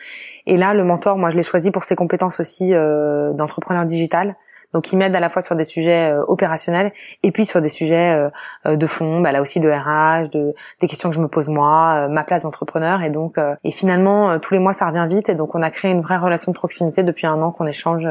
Et 0.47 0.57
là, 0.57 0.75
le 0.75 0.85
mentor, 0.85 1.17
moi, 1.17 1.31
je 1.31 1.37
l'ai 1.37 1.43
choisi 1.43 1.71
pour 1.71 1.85
ses 1.85 1.97
compétences 1.97 2.41
aussi 2.41 2.75
euh, 2.75 3.33
d'entrepreneur 3.33 3.85
digital. 3.85 4.37
Donc, 4.73 4.93
il 4.93 4.97
m'aide 4.97 5.15
à 5.15 5.21
la 5.21 5.29
fois 5.29 5.43
sur 5.43 5.57
des 5.57 5.65
sujets 5.65 6.11
euh, 6.11 6.23
opérationnels 6.27 6.93
et 7.23 7.33
puis 7.33 7.47
sur 7.47 7.61
des 7.61 7.69
sujets 7.69 8.13
euh, 8.13 8.29
euh, 8.67 8.77
de 8.77 8.87
fond, 8.87 9.21
bah, 9.21 9.33
là 9.33 9.41
aussi 9.41 9.61
de 9.61 9.69
RH, 9.69 10.31
de 10.31 10.55
des 10.81 10.89
questions 10.89 11.09
que 11.09 11.15
je 11.15 11.21
me 11.21 11.29
pose 11.29 11.49
moi, 11.49 12.09
ma 12.09 12.25
place 12.25 12.43
d'entrepreneur. 12.43 13.03
Et 13.03 13.11
donc, 13.11 13.37
et 13.65 13.71
finalement, 13.71 14.39
tous 14.39 14.55
les 14.55 14.61
mois, 14.61 14.73
ça 14.73 14.87
revient 14.87 15.07
vite. 15.09 15.29
Et 15.29 15.35
donc, 15.35 15.55
on 15.55 15.63
a 15.63 15.71
créé 15.71 15.91
une 15.91 16.01
vraie 16.01 16.19
relation 16.19 16.53
de 16.53 16.57
proximité 16.57 17.03
depuis 17.03 17.27
un 17.27 17.41
an 17.43 17.53
qu'on 17.53 17.67
échange 17.67 18.07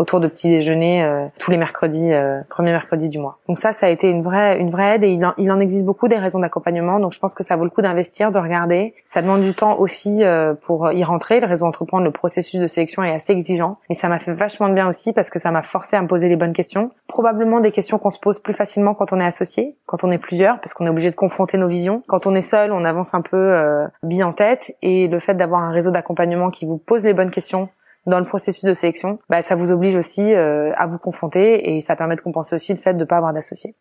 autour 0.00 0.18
de 0.18 0.28
petits 0.28 0.48
déjeuners 0.48 1.04
euh, 1.04 1.26
tous 1.38 1.50
les 1.50 1.58
mercredis, 1.58 2.10
euh, 2.10 2.40
premier 2.48 2.72
mercredi 2.72 3.10
du 3.10 3.18
mois. 3.18 3.38
Donc 3.48 3.58
ça, 3.58 3.74
ça 3.74 3.86
a 3.86 3.88
été 3.90 4.08
une 4.08 4.22
vraie, 4.22 4.58
une 4.58 4.70
vraie 4.70 4.94
aide 4.94 5.04
et 5.04 5.10
il 5.10 5.24
en, 5.24 5.34
il 5.36 5.52
en 5.52 5.60
existe 5.60 5.84
beaucoup 5.84 6.08
des 6.08 6.16
raisons 6.16 6.38
d'accompagnement. 6.38 6.98
Donc 7.00 7.12
je 7.12 7.18
pense 7.18 7.34
que 7.34 7.44
ça 7.44 7.56
vaut 7.56 7.64
le 7.64 7.70
coup 7.70 7.82
d'investir, 7.82 8.30
de 8.30 8.38
regarder. 8.38 8.94
Ça 9.04 9.20
demande 9.20 9.42
du 9.42 9.52
temps 9.52 9.78
aussi 9.78 10.24
euh, 10.24 10.54
pour 10.54 10.90
y 10.92 11.04
rentrer. 11.04 11.38
Le 11.38 11.46
réseau 11.46 11.66
entreprendre, 11.66 12.04
le 12.04 12.10
processus 12.12 12.58
de 12.58 12.66
sélection 12.66 13.04
est 13.04 13.12
assez 13.12 13.34
exigeant, 13.34 13.76
mais 13.90 13.94
ça 13.94 14.08
m'a 14.08 14.18
fait 14.18 14.32
vachement 14.32 14.70
de 14.70 14.74
bien 14.74 14.88
aussi 14.88 15.12
parce 15.12 15.28
que 15.28 15.38
ça 15.38 15.50
m'a 15.50 15.62
forcé 15.62 15.96
à 15.96 16.02
me 16.02 16.08
poser 16.08 16.30
les 16.30 16.36
bonnes 16.36 16.54
questions. 16.54 16.90
Probablement 17.06 17.60
des 17.60 17.70
questions 17.70 17.98
qu'on 17.98 18.10
se 18.10 18.18
pose 18.18 18.38
plus 18.38 18.54
facilement 18.54 18.94
quand 18.94 19.12
on 19.12 19.20
est 19.20 19.26
associé, 19.26 19.76
quand 19.84 20.02
on 20.02 20.10
est 20.10 20.18
plusieurs, 20.18 20.60
parce 20.60 20.72
qu'on 20.72 20.86
est 20.86 20.90
obligé 20.90 21.10
de 21.10 21.16
confronter 21.16 21.58
nos 21.58 21.68
visions. 21.68 22.02
Quand 22.06 22.26
on 22.26 22.34
est 22.34 22.42
seul, 22.42 22.72
on 22.72 22.86
avance 22.86 23.12
un 23.12 23.20
peu 23.20 23.36
euh, 23.36 23.86
bien 24.02 24.28
en 24.28 24.32
tête 24.32 24.74
et 24.80 25.08
le 25.08 25.18
fait 25.18 25.34
d'avoir 25.34 25.60
un 25.60 25.72
réseau 25.72 25.90
d'accompagnement 25.90 26.48
qui 26.48 26.64
vous 26.64 26.78
pose 26.78 27.04
les 27.04 27.12
bonnes 27.12 27.30
questions 27.30 27.68
dans 28.10 28.18
le 28.18 28.26
processus 28.26 28.64
de 28.64 28.74
sélection, 28.74 29.16
bah, 29.30 29.40
ça 29.40 29.54
vous 29.54 29.72
oblige 29.72 29.96
aussi 29.96 30.34
euh, 30.34 30.72
à 30.76 30.86
vous 30.86 30.98
confronter 30.98 31.74
et 31.74 31.80
ça 31.80 31.96
permet 31.96 32.16
de 32.16 32.20
compenser 32.20 32.54
aussi 32.54 32.72
le 32.72 32.78
fait 32.78 32.92
de 32.92 32.98
ne 32.98 33.04
pas 33.04 33.16
avoir 33.16 33.32
d'associés. 33.32 33.74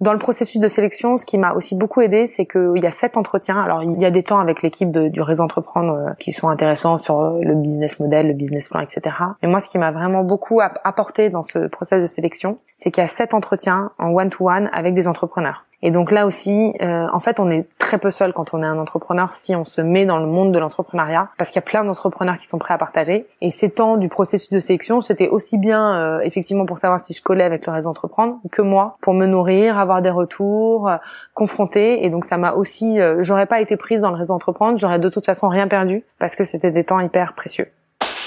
Dans 0.00 0.12
le 0.12 0.18
processus 0.18 0.60
de 0.60 0.66
sélection, 0.66 1.16
ce 1.16 1.24
qui 1.24 1.38
m'a 1.38 1.52
aussi 1.52 1.76
beaucoup 1.76 2.00
aidé, 2.00 2.26
c'est 2.26 2.44
qu'il 2.44 2.82
y 2.82 2.86
a 2.86 2.90
sept 2.90 3.16
entretiens. 3.16 3.62
Alors, 3.62 3.84
il 3.84 4.00
y 4.00 4.04
a 4.04 4.10
des 4.10 4.24
temps 4.24 4.40
avec 4.40 4.62
l'équipe 4.62 4.90
du 4.90 5.20
réseau 5.20 5.44
entreprendre 5.44 5.92
euh, 5.94 6.12
qui 6.18 6.32
sont 6.32 6.48
intéressants 6.48 6.98
sur 6.98 7.20
euh, 7.20 7.40
le 7.40 7.54
business 7.54 8.00
model, 8.00 8.26
le 8.26 8.32
business 8.32 8.68
plan, 8.68 8.80
etc. 8.80 9.14
Mais 9.42 9.48
moi, 9.48 9.60
ce 9.60 9.68
qui 9.68 9.78
m'a 9.78 9.92
vraiment 9.92 10.24
beaucoup 10.24 10.60
apporté 10.60 11.30
dans 11.30 11.42
ce 11.42 11.68
processus 11.68 12.02
de 12.02 12.06
sélection, 12.06 12.58
c'est 12.82 12.90
qu'il 12.90 13.02
y 13.02 13.04
a 13.04 13.08
sept 13.08 13.32
entretiens 13.32 13.92
en 13.98 14.08
one-to-one 14.12 14.68
avec 14.72 14.94
des 14.94 15.06
entrepreneurs. 15.06 15.64
Et 15.84 15.90
donc 15.90 16.10
là 16.10 16.26
aussi, 16.26 16.74
euh, 16.80 17.06
en 17.12 17.18
fait, 17.18 17.40
on 17.40 17.50
est 17.50 17.66
très 17.78 17.98
peu 17.98 18.10
seul 18.10 18.32
quand 18.32 18.54
on 18.54 18.62
est 18.62 18.66
un 18.66 18.78
entrepreneur 18.78 19.32
si 19.32 19.54
on 19.56 19.64
se 19.64 19.80
met 19.80 20.04
dans 20.04 20.18
le 20.18 20.26
monde 20.26 20.52
de 20.52 20.58
l'entrepreneuriat, 20.58 21.28
parce 21.38 21.50
qu'il 21.50 21.56
y 21.56 21.64
a 21.64 21.66
plein 21.66 21.84
d'entrepreneurs 21.84 22.38
qui 22.38 22.46
sont 22.46 22.58
prêts 22.58 22.74
à 22.74 22.78
partager. 22.78 23.26
Et 23.40 23.50
ces 23.50 23.70
temps 23.70 23.96
du 23.96 24.08
processus 24.08 24.50
de 24.50 24.60
sélection, 24.60 25.00
c'était 25.00 25.28
aussi 25.28 25.58
bien 25.58 25.96
euh, 25.96 26.20
effectivement 26.20 26.66
pour 26.66 26.78
savoir 26.78 27.00
si 27.00 27.14
je 27.14 27.22
collais 27.22 27.44
avec 27.44 27.66
le 27.66 27.72
réseau 27.72 27.88
entreprendre 27.88 28.38
que 28.50 28.62
moi, 28.62 28.96
pour 29.00 29.14
me 29.14 29.26
nourrir, 29.26 29.78
avoir 29.78 30.02
des 30.02 30.10
retours, 30.10 30.88
euh, 30.88 30.96
confronter. 31.34 32.04
Et 32.04 32.10
donc 32.10 32.24
ça 32.24 32.36
m'a 32.36 32.52
aussi, 32.52 32.98
j'aurais 33.18 33.46
pas 33.46 33.60
été 33.60 33.76
prise 33.76 34.00
dans 34.00 34.10
le 34.10 34.16
réseau 34.16 34.34
entreprendre, 34.34 34.78
j'aurais 34.78 34.98
de 34.98 35.08
toute 35.08 35.26
façon 35.26 35.48
rien 35.48 35.66
perdu 35.66 36.04
parce 36.18 36.36
que 36.36 36.44
c'était 36.44 36.70
des 36.70 36.84
temps 36.84 37.00
hyper 37.00 37.34
précieux. 37.34 37.68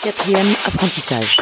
Quatrième 0.02 0.56
apprentissage. 0.66 1.40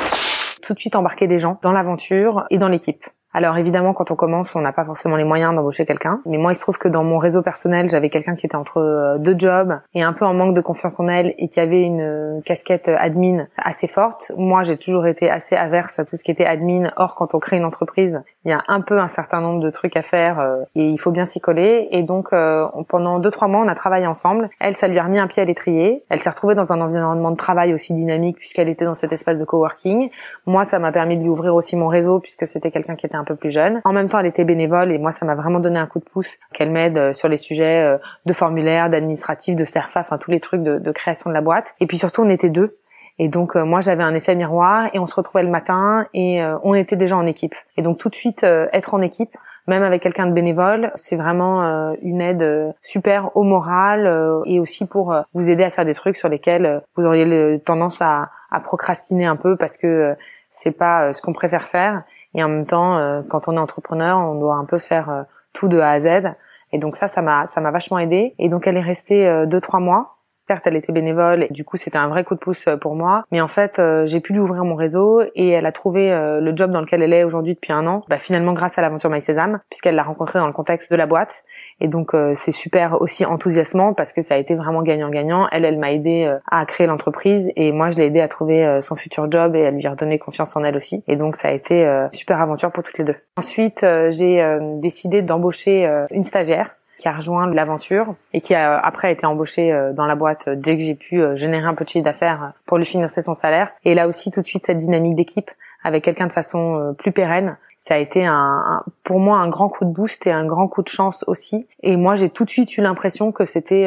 Tout 0.63 0.74
de 0.74 0.79
suite 0.79 0.96
embarquer 0.96 1.27
des 1.27 1.39
gens 1.39 1.60
dans 1.62 1.74
l'aventure 1.74 2.46
et 2.50 2.58
dans 2.58 2.70
l'équipe. 2.70 3.05
Alors 3.34 3.58
évidemment, 3.58 3.93
quand 3.93 4.12
on 4.12 4.15
commence, 4.15 4.55
on 4.55 4.62
n'a 4.62 4.72
pas 4.72 4.86
forcément 4.86 5.17
les 5.17 5.24
moyens 5.24 5.53
d'embaucher 5.55 5.86
quelqu'un. 5.86 6.22
Mais 6.25 6.38
moi, 6.38 6.53
il 6.53 6.55
se 6.55 6.62
trouve 6.62 6.77
que 6.77 6.88
dans 6.88 7.03
mon 7.03 7.17
réseau 7.17 7.41
personnel, 7.41 7.89
j'avais 7.89 8.10
quelqu'un 8.10 8.36
qui 8.36 8.46
était 8.46 8.55
entre 8.55 8.77
euh, 8.77 9.17
deux 9.17 9.36
jobs 9.38 9.74
et 9.93 10.03
un 10.03 10.13
peu 10.13 10.24
en 10.24 10.34
manque 10.34 10.55
de 10.55 10.62
confiance 10.62 11.00
en 11.00 11.08
elle 11.08 11.34
et 11.38 11.50
qui 11.50 11.60
avait 11.60 11.82
une 11.82 12.01
euh, 12.01 12.41
casquette 12.46 12.88
admin 12.88 13.48
assez 13.58 13.88
forte. 13.88 14.32
Moi, 14.38 14.63
j'ai 14.63 14.77
toujours 14.77 15.08
été 15.08 15.29
assez 15.29 15.55
averse 15.55 15.98
à 16.00 16.05
tout 16.05 16.15
ce 16.15 16.24
qui 16.24 16.32
était 16.32 16.46
admin. 16.46 16.91
Or, 16.96 17.15
quand 17.15 17.34
on 17.34 17.39
crée 17.39 17.58
une 17.58 17.65
entreprise, 17.65 18.22
il 18.46 18.52
y 18.52 18.54
a 18.54 18.64
un 18.68 18.82
peu 18.82 19.00
un 19.00 19.08
certain 19.08 19.42
nombre 19.42 19.62
de 19.62 19.70
trucs 19.70 19.98
à 19.98 20.02
faire 20.02 20.40
euh, 20.40 20.64
et 20.76 20.86
il 20.86 20.98
faut 20.98 21.12
bien 21.12 21.26
s'y 21.26 21.40
coller. 21.40 21.88
Et 21.92 22.04
donc, 22.04 22.30
pendant 22.88 23.20
deux 23.20 23.32
trois 23.32 23.48
mois, 23.48 23.62
on 23.62 23.68
a 23.68 23.76
travaillé 23.76 24.08
ensemble. 24.08 24.50
Elle, 24.60 24.76
ça 24.76 24.88
lui 24.88 25.00
a 25.00 25.04
remis 25.04 25.20
un 25.20 25.28
pied 25.28 25.42
à 25.42 25.46
l'étrier. 25.46 26.04
Elle 26.10 26.20
s'est 26.20 26.30
retrouvée 26.30 26.56
dans 26.56 26.74
un 26.74 26.82
environnement 26.82 27.32
de 27.32 27.38
travail 27.38 27.74
aussi 27.74 27.94
dynamique 27.94 28.38
puisqu'elle 28.38 28.70
était 28.70 28.86
dans 28.86 28.94
cet 28.94 29.12
espace 29.12 29.38
de 29.38 29.46
coworking. 29.46 30.10
Moi, 30.46 30.64
ça 30.64 30.80
m'a 30.80 30.92
permis 30.92 31.18
de 31.18 31.24
lui 31.24 31.30
ouvrir 31.30 31.56
aussi 31.56 31.76
mon 31.76 31.88
réseau 31.88 32.20
puisque 32.20 32.48
c'était 32.48 32.72
quelqu'un 32.72 32.96
qui 32.96 33.06
était 33.06 33.16
un 33.16 33.24
peu 33.24 33.36
plus 33.36 33.52
jeune. 33.52 33.82
En 33.86 33.94
même 33.94 34.10
temps, 34.10 34.20
elle 34.20 34.26
était 34.26 34.46
bénévole 34.46 34.92
et 34.92 34.98
moi, 34.98 35.12
ça 35.12 35.26
m'a 35.26 35.36
vraiment 35.36 35.60
donné 35.60 35.80
un 35.80 35.88
coup 35.88 36.00
de 36.00 36.06
pouce 36.06 36.38
qu'elle 36.54 36.72
m'aide 36.72 36.98
euh, 36.98 37.14
sur 37.14 37.28
les 37.28 37.38
sujets 37.38 37.82
euh, 37.82 37.98
de 38.26 38.34
formulaire, 38.34 38.90
d'administratif, 38.90 39.56
de 39.56 39.64
CERFA, 39.64 40.02
enfin 40.02 40.18
tous 40.18 40.32
les 40.32 40.40
trucs 40.40 40.64
de, 40.64 40.92
création 40.92 41.30
de 41.30 41.34
la 41.34 41.42
boîte. 41.42 41.74
Et 41.80 41.88
puis 41.88 41.98
surtout, 41.98 42.22
on 42.22 42.30
était 42.30 42.50
deux. 42.50 42.78
Et 43.20 43.27
donc 43.27 43.55
euh, 43.55 43.65
moi 43.65 43.82
j'avais 43.82 44.03
un 44.03 44.13
effet 44.13 44.36
miroir 44.36 44.89
et 44.93 45.00
on 45.00 45.05
se 45.05 45.15
retrouvait 45.15 45.43
le 45.43 45.50
matin 45.50 46.08
et 46.13 46.43
on 46.63 46.74
était 46.74 46.96
déjà 46.96 47.15
en 47.17 47.25
équipe. 47.25 47.55
Et 47.77 47.82
donc 47.82 47.98
tout 47.98 48.10
de 48.10 48.15
suite 48.15 48.43
être 48.43 48.93
en 48.93 49.01
équipe, 49.01 49.36
même 49.67 49.84
avec 49.84 50.01
quelqu'un 50.01 50.25
de 50.25 50.34
bénévole, 50.34 50.91
c'est 50.96 51.15
vraiment 51.15 51.62
une 52.01 52.22
aide 52.22 52.74
super 52.82 53.36
au 53.38 53.43
moral 53.43 54.41
et 54.46 54.60
aussi 54.60 54.88
pour 54.88 55.15
vous 55.34 55.50
aider 55.50 55.63
à 55.63 55.70
faire 55.70 55.86
des 55.86 55.93
trucs 55.93 56.17
sur 56.17 56.27
lesquels 56.27 56.82
vous 56.96 57.05
auriez 57.05 57.60
tendance 57.60 58.01
à, 58.01 58.29
à 58.51 58.60
procrastiner 58.60 59.25
un 59.25 59.36
peu 59.36 59.55
parce 59.55 59.77
que 59.77 60.15
c'est 60.50 60.72
pas 60.72 61.13
ce 61.13 61.22
qu'on 61.22 61.34
préfère 61.34 61.63
faire 61.63 62.03
et 62.36 62.43
en 62.43 62.50
même 62.50 62.65
temps, 62.65 62.98
euh, 62.98 63.22
quand 63.27 63.48
on 63.48 63.55
est 63.55 63.60
entrepreneur, 63.60 64.17
on 64.17 64.36
doit 64.36 64.55
un 64.55 64.65
peu 64.65 64.77
faire 64.77 65.10
euh, 65.10 65.24
tout 65.53 65.67
de 65.67 65.79
A 65.79 65.91
à 65.91 66.00
Z. 66.00 66.34
Et 66.72 66.79
donc 66.79 66.96
ça, 66.96 67.08
ça 67.08 67.22
m'a, 67.22 67.46
ça 67.46 67.62
m'a 67.62 67.72
vachement 67.72 68.00
aidé. 68.00 68.34
Et 68.39 68.50
donc 68.50 68.67
elle 68.67 68.77
est 68.77 68.82
restée 68.82 69.27
euh, 69.27 69.46
deux, 69.46 69.62
trois 69.62 69.79
mois. 69.79 70.12
Certes, 70.48 70.68
elle 70.68 70.76
était 70.76 70.92
bénévole, 70.92 71.44
et 71.44 71.54
du 71.54 71.64
coup, 71.64 71.78
c'était 71.78 71.98
un 71.98 72.10
vrai 72.10 72.26
coup 72.26 72.36
de 72.36 72.40
pouce 72.40 72.68
euh, 72.68 72.76
pour 72.76 72.96
moi. 72.96 73.24
Mais 73.32 73.40
en 73.40 73.48
fait, 73.48 73.80
euh, 73.80 74.06
j'ai 74.06 74.20
pu 74.20 74.34
lui 74.34 74.40
ouvrir 74.40 74.66
mon 74.66 74.76
réseau 74.76 75.22
et 75.36 75.50
elle 75.50 75.66
a 75.66 75.72
trouvé 75.72 76.12
euh, 76.12 76.42
le 76.42 76.54
job 76.54 76.72
dans 76.72 76.82
lequel 76.82 77.02
elle 77.02 77.14
est 77.14 77.24
aujourd'hui 77.24 77.54
depuis 77.54 77.72
un 77.72 77.88
an. 77.88 78.04
Bah, 78.10 78.18
finalement, 78.18 78.52
grâce 78.52 78.78
à 78.78 78.82
l'aventure 78.82 79.10
My 79.10 79.22
Sésame, 79.22 79.62
puisqu'elle 79.70 79.96
l'a 79.96 80.04
rencontré 80.04 80.40
dans 80.40 80.48
le 80.48 80.52
contexte 80.52 80.92
de 80.92 80.98
la 80.98 81.06
boîte. 81.06 81.44
Et 81.80 81.88
donc, 81.88 82.12
c'est 82.36 82.52
super 82.52 83.02
aussi 83.02 83.26
enthousiasmant 83.26 83.94
parce 83.94 84.14
que 84.14 84.22
ça 84.22 84.36
a 84.36 84.38
été 84.38 84.56
vraiment 84.56 84.82
gagnant-gagnant. 84.82 85.48
Elle, 85.52 85.66
elle 85.66 85.80
m'a 85.80 85.92
aidé 85.92 86.32
à 86.50 86.66
créer 86.66 86.88
l'entreprise 86.88 87.50
et 87.56 87.72
moi, 87.72 87.90
je 87.90 87.98
l'ai 87.98 88.06
aidé 88.06 88.20
à 88.20 88.28
trouver 88.28 88.80
son 88.82 88.96
futur 88.96 89.30
job 89.32 89.56
et 89.56 89.66
à 89.66 89.72
lui 89.72 89.88
redonner 89.88 90.20
confiance 90.20 90.56
en 90.56 90.64
elle 90.64 90.78
aussi. 90.78 91.04
Et 91.08 91.16
donc, 91.16 91.36
ça 91.36 91.50
a 91.50 91.52
été 91.52 92.08
super 92.12 92.42
aventure 92.42 92.72
pour 92.72 92.84
toutes 92.84 92.98
les 92.98 93.04
deux. 93.04 93.16
Ensuite, 93.38 93.86
j'ai 94.10 94.60
décidé 94.80 95.22
d'embaucher 95.22 95.90
une 96.12 96.24
stagiaire 96.24 96.76
qui 97.04 97.10
a 97.10 97.12
rejoint 97.12 97.48
l'aventure 97.48 98.16
et 98.32 98.40
qui 98.40 98.56
a 98.56 98.78
après 98.78 99.12
été 99.12 99.26
embauché 99.26 99.74
euh, 99.74 99.92
dans 99.92 100.06
la 100.06 100.16
boîte 100.16 100.48
euh, 100.48 100.56
dès 100.56 100.78
que 100.78 100.84
j'ai 100.84 100.96
pu 100.96 101.22
euh, 101.22 101.36
générer 101.36 101.66
un 101.66 101.74
peu 101.74 101.84
de 101.84 101.90
chiffre 101.90 102.06
d'affaires 102.06 102.54
pour 102.66 102.78
lui 102.78 102.86
financer 102.86 103.22
son 103.22 103.36
salaire. 103.36 103.72
Et 103.84 103.94
là 103.94 104.08
aussi 104.08 104.32
tout 104.32 104.42
de 104.42 104.48
suite 104.48 104.68
cette 104.68 104.78
dynamique 104.78 105.16
d'équipe 105.16 105.52
avec 105.84 106.02
quelqu'un 106.06 106.28
de 106.28 106.32
façon 106.32 106.96
plus 106.98 107.12
pérenne. 107.12 107.58
Ça 107.78 107.96
a 107.96 107.98
été 107.98 108.26
un, 108.26 108.86
pour 109.04 109.20
moi 109.20 109.40
un 109.40 109.50
grand 109.50 109.68
coup 109.68 109.84
de 109.84 109.90
boost 109.90 110.26
et 110.28 110.32
un 110.32 110.46
grand 110.46 110.70
coup 110.70 110.82
de 110.82 110.88
chance 110.88 111.26
aussi. 111.28 111.68
Et 111.82 111.98
moi 111.98 112.16
j'ai 112.16 112.30
tout 112.30 112.46
de 112.46 112.50
suite 112.50 112.78
eu 112.78 112.82
l'impression 112.82 113.34
que 113.34 113.44
c'était 113.44 113.86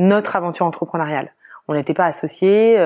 notre 0.00 0.34
aventure 0.34 0.66
entrepreneuriale. 0.66 1.30
On 1.68 1.74
n'était 1.74 1.94
pas 1.94 2.06
associés. 2.06 2.76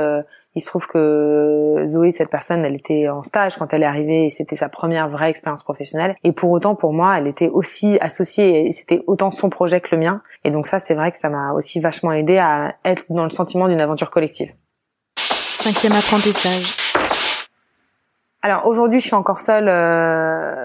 Il 0.54 0.60
se 0.60 0.66
trouve 0.66 0.86
que 0.86 1.84
Zoé, 1.86 2.10
cette 2.10 2.30
personne, 2.30 2.64
elle 2.64 2.74
était 2.74 3.08
en 3.08 3.22
stage 3.22 3.56
quand 3.56 3.72
elle 3.72 3.82
est 3.82 3.86
arrivée 3.86 4.26
et 4.26 4.30
c'était 4.30 4.56
sa 4.56 4.68
première 4.68 5.08
vraie 5.08 5.30
expérience 5.30 5.62
professionnelle. 5.62 6.14
Et 6.24 6.32
pour 6.32 6.50
autant, 6.50 6.74
pour 6.74 6.92
moi, 6.92 7.16
elle 7.16 7.26
était 7.26 7.48
aussi 7.48 7.96
associée 8.00 8.66
et 8.66 8.72
c'était 8.72 9.02
autant 9.06 9.30
son 9.30 9.48
projet 9.48 9.80
que 9.80 9.94
le 9.94 10.02
mien. 10.02 10.20
Et 10.44 10.50
donc 10.50 10.66
ça, 10.66 10.78
c'est 10.78 10.94
vrai 10.94 11.10
que 11.10 11.16
ça 11.16 11.30
m'a 11.30 11.52
aussi 11.54 11.80
vachement 11.80 12.12
aidé 12.12 12.36
à 12.36 12.74
être 12.84 13.04
dans 13.08 13.24
le 13.24 13.30
sentiment 13.30 13.66
d'une 13.66 13.80
aventure 13.80 14.10
collective. 14.10 14.52
Cinquième 15.52 15.92
apprentissage. 15.92 16.76
Alors 18.42 18.66
aujourd'hui, 18.66 19.00
je 19.00 19.06
suis 19.06 19.14
encore 19.14 19.40
seule 19.40 19.68
euh, 19.68 20.61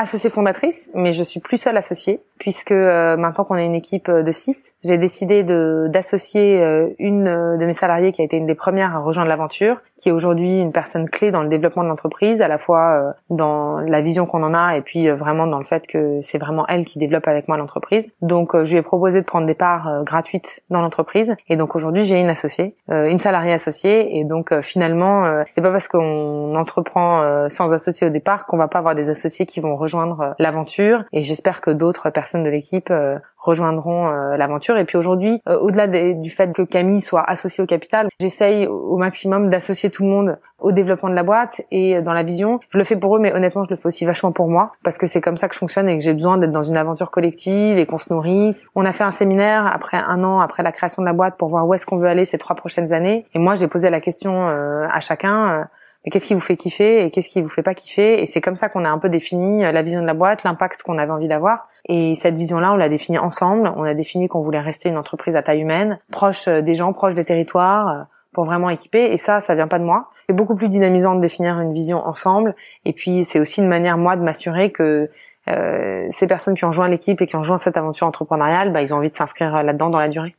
associée 0.00 0.30
fondatrice, 0.30 0.90
mais 0.94 1.12
je 1.12 1.22
suis 1.22 1.40
plus 1.40 1.58
seule 1.58 1.76
associée 1.76 2.20
puisque 2.38 2.72
euh, 2.72 3.18
maintenant 3.18 3.44
qu'on 3.44 3.56
est 3.56 3.66
une 3.66 3.74
équipe 3.74 4.08
euh, 4.08 4.22
de 4.22 4.32
six, 4.32 4.72
j'ai 4.82 4.96
décidé 4.96 5.42
d'associer 5.44 6.60
euh, 6.60 6.88
une 6.98 7.24
de 7.24 7.66
mes 7.66 7.74
salariées 7.74 8.10
qui 8.12 8.22
a 8.22 8.24
été 8.24 8.38
une 8.38 8.46
des 8.46 8.54
premières 8.54 8.96
à 8.96 8.98
rejoindre 8.98 9.28
l'aventure, 9.28 9.82
qui 10.00 10.08
est 10.08 10.12
aujourd'hui 10.12 10.60
une 10.60 10.72
personne 10.72 11.08
clé 11.08 11.30
dans 11.30 11.42
le 11.42 11.48
développement 11.48 11.82
de 11.82 11.88
l'entreprise, 11.88 12.40
à 12.40 12.48
la 12.48 12.58
fois 12.58 13.14
dans 13.28 13.80
la 13.80 14.00
vision 14.00 14.24
qu'on 14.24 14.42
en 14.42 14.54
a 14.54 14.76
et 14.76 14.80
puis 14.80 15.08
vraiment 15.10 15.46
dans 15.46 15.58
le 15.58 15.64
fait 15.64 15.86
que 15.86 16.20
c'est 16.22 16.38
vraiment 16.38 16.66
elle 16.68 16.86
qui 16.86 16.98
développe 16.98 17.28
avec 17.28 17.48
moi 17.48 17.56
l'entreprise. 17.56 18.08
Donc 18.22 18.56
je 18.56 18.70
lui 18.70 18.78
ai 18.78 18.82
proposé 18.82 19.20
de 19.20 19.26
prendre 19.26 19.46
des 19.46 19.54
parts 19.54 20.02
gratuites 20.04 20.62
dans 20.70 20.80
l'entreprise. 20.80 21.34
Et 21.48 21.56
donc 21.56 21.76
aujourd'hui 21.76 22.04
j'ai 22.04 22.18
une 22.18 22.28
associée, 22.28 22.74
une 22.88 23.18
salariée 23.18 23.52
associée. 23.52 24.18
Et 24.18 24.24
donc 24.24 24.58
finalement 24.60 25.44
c'est 25.54 25.62
pas 25.62 25.70
parce 25.70 25.88
qu'on 25.88 26.54
entreprend 26.54 27.48
sans 27.50 27.72
associé 27.72 28.06
au 28.06 28.10
départ 28.10 28.46
qu'on 28.46 28.56
va 28.56 28.68
pas 28.68 28.78
avoir 28.78 28.94
des 28.94 29.10
associés 29.10 29.46
qui 29.46 29.60
vont 29.60 29.76
rejoindre 29.76 30.34
l'aventure. 30.38 31.04
Et 31.12 31.22
j'espère 31.22 31.60
que 31.60 31.70
d'autres 31.70 32.10
personnes 32.10 32.44
de 32.44 32.50
l'équipe 32.50 32.90
euh, 32.90 33.18
rejoindront 33.40 34.08
euh, 34.08 34.36
l'aventure. 34.36 34.76
Et 34.78 34.84
puis 34.84 34.96
aujourd'hui, 34.96 35.40
euh, 35.48 35.58
au-delà 35.58 35.86
du 35.86 36.30
fait 36.30 36.52
que 36.52 36.62
Camille 36.62 37.00
soit 37.00 37.22
associée 37.28 37.62
au 37.62 37.66
capital, 37.66 38.08
j'essaye 38.20 38.66
au 38.66 38.96
maximum 38.96 39.50
d'associer 39.50 39.90
tout 39.90 40.04
le 40.04 40.10
monde 40.10 40.38
au 40.58 40.72
développement 40.72 41.08
de 41.08 41.14
la 41.14 41.22
boîte 41.22 41.62
et 41.70 42.02
dans 42.02 42.12
la 42.12 42.22
vision. 42.22 42.60
Je 42.70 42.76
le 42.76 42.84
fais 42.84 42.96
pour 42.96 43.16
eux, 43.16 43.18
mais 43.18 43.32
honnêtement, 43.32 43.64
je 43.64 43.70
le 43.70 43.76
fais 43.76 43.86
aussi 43.86 44.04
vachement 44.04 44.30
pour 44.30 44.48
moi 44.48 44.72
parce 44.84 44.98
que 44.98 45.06
c'est 45.06 45.22
comme 45.22 45.38
ça 45.38 45.48
que 45.48 45.54
je 45.54 45.58
fonctionne 45.58 45.88
et 45.88 45.96
que 45.96 46.04
j'ai 46.04 46.12
besoin 46.12 46.36
d'être 46.36 46.52
dans 46.52 46.62
une 46.62 46.76
aventure 46.76 47.10
collective 47.10 47.78
et 47.78 47.86
qu'on 47.86 47.98
se 47.98 48.12
nourrisse. 48.12 48.62
On 48.74 48.84
a 48.84 48.92
fait 48.92 49.04
un 49.04 49.12
séminaire 49.12 49.66
après 49.72 49.96
un 49.96 50.22
an 50.22 50.40
après 50.40 50.62
la 50.62 50.72
création 50.72 51.02
de 51.02 51.06
la 51.06 51.14
boîte 51.14 51.36
pour 51.38 51.48
voir 51.48 51.66
où 51.66 51.72
est-ce 51.72 51.86
qu'on 51.86 51.96
veut 51.96 52.08
aller 52.08 52.26
ces 52.26 52.36
trois 52.36 52.56
prochaines 52.56 52.92
années. 52.92 53.24
Et 53.34 53.38
moi, 53.38 53.54
j'ai 53.54 53.68
posé 53.68 53.88
la 53.88 54.00
question 54.00 54.48
à 54.48 55.00
chacun 55.00 55.66
mais 56.04 56.10
qu'est-ce 56.10 56.26
qui 56.26 56.34
vous 56.34 56.40
fait 56.40 56.56
kiffer 56.56 57.04
et 57.04 57.10
qu'est-ce 57.10 57.28
qui 57.28 57.42
vous 57.42 57.48
fait 57.48 57.62
pas 57.62 57.74
kiffer? 57.74 58.22
Et 58.22 58.26
c'est 58.26 58.40
comme 58.40 58.56
ça 58.56 58.68
qu'on 58.68 58.84
a 58.84 58.88
un 58.88 58.98
peu 58.98 59.08
défini 59.08 59.64
euh, 59.64 59.72
la 59.72 59.82
vision 59.82 60.00
de 60.00 60.06
la 60.06 60.14
boîte, 60.14 60.44
l'impact 60.44 60.82
qu'on 60.82 60.98
avait 60.98 61.12
envie 61.12 61.28
d'avoir. 61.28 61.68
Et 61.86 62.14
cette 62.14 62.36
vision-là, 62.36 62.72
on 62.72 62.76
l'a 62.76 62.88
définie 62.88 63.18
ensemble. 63.18 63.72
On 63.76 63.84
a 63.84 63.94
défini 63.94 64.28
qu'on 64.28 64.42
voulait 64.42 64.60
rester 64.60 64.88
une 64.88 64.98
entreprise 64.98 65.36
à 65.36 65.42
taille 65.42 65.60
humaine, 65.60 65.98
proche 66.10 66.48
euh, 66.48 66.62
des 66.62 66.74
gens, 66.74 66.92
proche 66.92 67.14
des 67.14 67.24
territoires, 67.24 67.88
euh, 67.88 68.02
pour 68.32 68.44
vraiment 68.44 68.70
équiper. 68.70 69.12
Et 69.12 69.18
ça, 69.18 69.40
ça 69.40 69.54
vient 69.54 69.68
pas 69.68 69.78
de 69.78 69.84
moi. 69.84 70.10
C'est 70.28 70.36
beaucoup 70.36 70.54
plus 70.54 70.68
dynamisant 70.68 71.14
de 71.14 71.20
définir 71.20 71.58
une 71.60 71.72
vision 71.72 72.06
ensemble. 72.06 72.54
Et 72.84 72.92
puis, 72.92 73.24
c'est 73.24 73.40
aussi 73.40 73.60
une 73.60 73.68
manière, 73.68 73.98
moi, 73.98 74.16
de 74.16 74.22
m'assurer 74.22 74.70
que 74.70 75.10
euh, 75.48 76.06
ces 76.10 76.26
personnes 76.26 76.54
qui 76.54 76.64
ont 76.64 76.72
joint 76.72 76.88
l'équipe 76.88 77.20
et 77.20 77.26
qui 77.26 77.36
ont 77.36 77.42
joint 77.42 77.58
cette 77.58 77.76
aventure 77.76 78.06
entrepreneuriale, 78.06 78.72
bah, 78.72 78.82
ils 78.82 78.94
ont 78.94 78.98
envie 78.98 79.10
de 79.10 79.16
s'inscrire 79.16 79.62
là-dedans 79.62 79.90
dans 79.90 79.98
la 79.98 80.08
durée. 80.08 80.36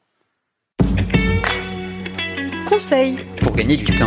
Conseil 2.70 3.18
Pour 3.42 3.54
gagner 3.54 3.76
du 3.76 3.86
temps. 3.86 4.06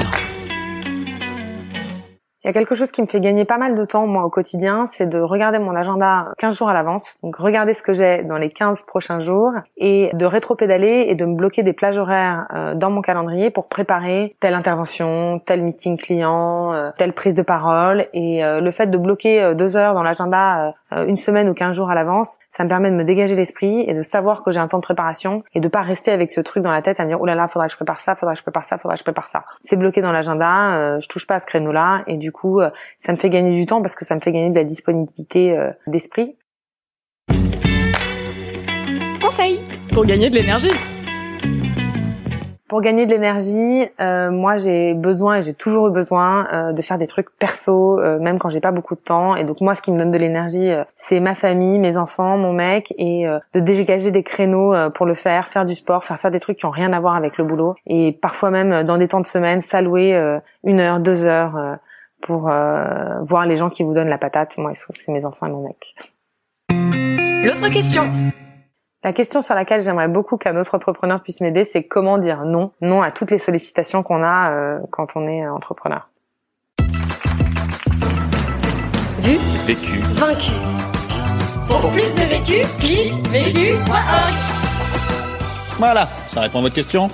Il 2.44 2.48
y 2.48 2.50
a 2.50 2.52
quelque 2.52 2.74
chose 2.74 2.92
qui 2.92 3.00
me 3.00 3.06
fait 3.06 3.20
gagner 3.20 3.46
pas 3.46 3.56
mal 3.56 3.74
de 3.74 3.84
temps, 3.86 4.06
moi, 4.06 4.22
au 4.22 4.28
quotidien, 4.28 4.84
c'est 4.86 5.08
de 5.08 5.18
regarder 5.18 5.58
mon 5.58 5.74
agenda 5.74 6.28
15 6.36 6.58
jours 6.58 6.68
à 6.68 6.74
l'avance. 6.74 7.16
Donc, 7.22 7.36
regarder 7.36 7.72
ce 7.72 7.82
que 7.82 7.94
j'ai 7.94 8.22
dans 8.22 8.36
les 8.36 8.50
15 8.50 8.82
prochains 8.82 9.18
jours 9.18 9.52
et 9.78 10.10
de 10.12 10.26
rétro-pédaler 10.26 11.06
et 11.08 11.14
de 11.14 11.24
me 11.24 11.36
bloquer 11.36 11.62
des 11.62 11.72
plages 11.72 11.96
horaires 11.96 12.46
euh, 12.52 12.74
dans 12.74 12.90
mon 12.90 13.00
calendrier 13.00 13.48
pour 13.48 13.66
préparer 13.68 14.36
telle 14.40 14.52
intervention, 14.52 15.40
tel 15.46 15.62
meeting 15.62 15.96
client, 15.96 16.74
euh, 16.74 16.90
telle 16.98 17.14
prise 17.14 17.32
de 17.32 17.40
parole. 17.40 18.08
Et 18.12 18.44
euh, 18.44 18.60
le 18.60 18.70
fait 18.70 18.88
de 18.88 18.98
bloquer 18.98 19.54
deux 19.54 19.78
heures 19.78 19.94
dans 19.94 20.02
l'agenda 20.02 20.74
une 21.08 21.16
semaine 21.16 21.48
ou 21.48 21.54
15 21.54 21.74
jours 21.74 21.90
à 21.90 21.94
l'avance, 21.94 22.36
ça 22.50 22.62
me 22.62 22.68
permet 22.68 22.90
de 22.90 22.94
me 22.94 23.04
dégager 23.04 23.34
l'esprit 23.34 23.84
et 23.88 23.94
de 23.94 24.02
savoir 24.02 24.44
que 24.44 24.52
j'ai 24.52 24.60
un 24.60 24.68
temps 24.68 24.78
de 24.78 24.82
préparation 24.82 25.42
et 25.54 25.60
de 25.60 25.66
pas 25.66 25.80
rester 25.80 26.12
avec 26.12 26.30
ce 26.30 26.40
truc 26.40 26.62
dans 26.62 26.70
la 26.70 26.82
tête 26.82 27.00
à 27.00 27.04
me 27.04 27.08
dire, 27.08 27.20
oh 27.20 27.26
là 27.26 27.34
là, 27.34 27.48
faudra 27.48 27.66
que 27.66 27.72
je 27.72 27.76
prépare 27.76 28.02
ça, 28.02 28.14
faudra 28.14 28.34
que 28.34 28.38
je 28.38 28.42
prépare 28.44 28.64
ça, 28.64 28.76
faudra 28.76 28.94
que 28.94 28.98
je 28.98 29.04
prépare 29.04 29.26
ça. 29.26 29.44
C'est 29.60 29.76
bloqué 29.76 30.02
dans 30.02 30.12
l'agenda, 30.12 31.00
je 31.00 31.08
touche 31.08 31.26
pas 31.26 31.36
à 31.36 31.38
ce 31.40 31.46
créneau-là 31.46 32.02
et 32.06 32.16
du 32.16 32.30
coup, 32.34 32.60
euh, 32.60 32.68
ça 32.98 33.12
me 33.12 33.16
fait 33.16 33.30
gagner 33.30 33.54
du 33.54 33.64
temps 33.64 33.80
parce 33.80 33.94
que 33.94 34.04
ça 34.04 34.14
me 34.14 34.20
fait 34.20 34.32
gagner 34.32 34.50
de 34.50 34.54
la 34.54 34.64
disponibilité 34.64 35.56
euh, 35.56 35.70
d'esprit. 35.86 36.36
Conseil 39.22 39.64
Pour 39.94 40.04
gagner 40.04 40.28
de 40.28 40.34
l'énergie. 40.34 40.70
Pour 42.68 42.80
gagner 42.80 43.06
de 43.06 43.12
l'énergie, 43.12 43.88
euh, 44.00 44.30
moi 44.30 44.56
j'ai 44.56 44.94
besoin 44.94 45.36
et 45.36 45.42
j'ai 45.42 45.54
toujours 45.54 45.88
eu 45.88 45.92
besoin 45.92 46.72
de 46.72 46.82
faire 46.82 46.98
des 46.98 47.06
trucs 47.06 47.30
perso, 47.38 48.00
même 48.18 48.38
quand 48.38 48.48
j'ai 48.48 48.60
pas 48.60 48.72
beaucoup 48.72 48.96
de 48.96 49.00
temps. 49.00 49.36
Et 49.36 49.44
donc 49.44 49.60
moi, 49.60 49.74
ce 49.74 49.82
qui 49.82 49.92
me 49.92 49.98
donne 49.98 50.10
de 50.10 50.18
l'énergie, 50.18 50.72
c'est 50.96 51.20
ma 51.20 51.34
famille, 51.34 51.78
mes 51.78 51.96
enfants, 51.96 52.36
mon 52.36 52.52
mec, 52.52 52.92
et 52.98 53.26
de 53.54 53.60
dégager 53.60 54.10
des 54.10 54.24
créneaux 54.24 54.74
pour 54.90 55.06
le 55.06 55.14
faire, 55.14 55.46
faire 55.46 55.64
du 55.64 55.76
sport, 55.76 56.02
faire 56.04 56.18
faire 56.18 56.32
des 56.32 56.40
trucs 56.40 56.58
qui 56.58 56.66
ont 56.66 56.70
rien 56.70 56.92
à 56.92 57.00
voir 57.00 57.14
avec 57.14 57.38
le 57.38 57.44
boulot. 57.44 57.76
Et 57.86 58.12
parfois 58.12 58.50
même 58.50 58.82
dans 58.82 58.98
des 58.98 59.08
temps 59.08 59.20
de 59.20 59.26
semaine, 59.26 59.60
s'allouer 59.60 60.18
une 60.64 60.80
heure, 60.80 60.98
deux 60.98 61.24
heures 61.26 61.78
pour 62.24 62.48
euh, 62.48 63.20
voir 63.22 63.46
les 63.46 63.56
gens 63.56 63.68
qui 63.68 63.84
vous 63.84 63.92
donnent 63.92 64.08
la 64.08 64.18
patate. 64.18 64.56
Moi, 64.58 64.72
il 64.72 64.76
se 64.76 64.82
trouve 64.82 64.96
que 64.96 65.02
c'est 65.02 65.12
mes 65.12 65.24
enfants 65.24 65.46
et 65.46 65.50
mon 65.50 65.62
mec. 65.62 65.94
L'autre 66.70 67.68
question. 67.68 68.10
La 69.04 69.12
question 69.12 69.42
sur 69.42 69.54
laquelle 69.54 69.82
j'aimerais 69.82 70.08
beaucoup 70.08 70.38
qu'un 70.38 70.56
autre 70.56 70.74
entrepreneur 70.74 71.22
puisse 71.22 71.42
m'aider, 71.42 71.66
c'est 71.66 71.84
comment 71.84 72.16
dire 72.16 72.44
non, 72.46 72.72
non 72.80 73.02
à 73.02 73.10
toutes 73.10 73.30
les 73.30 73.38
sollicitations 73.38 74.02
qu'on 74.02 74.22
a 74.22 74.50
euh, 74.52 74.78
quand 74.90 75.08
on 75.14 75.28
est 75.28 75.46
entrepreneur. 75.46 76.08
Vu, 79.18 79.36
Vécu. 79.66 79.98
vaincu. 80.14 80.52
Pour 81.68 81.90
plus 81.90 82.14
de 82.14 82.28
vécu, 82.28 82.66
clique 82.78 83.26
vécu.org. 83.28 84.34
Voilà, 85.78 86.08
ça 86.28 86.40
répond 86.40 86.60
à 86.60 86.62
votre 86.62 86.74
question 86.74 87.10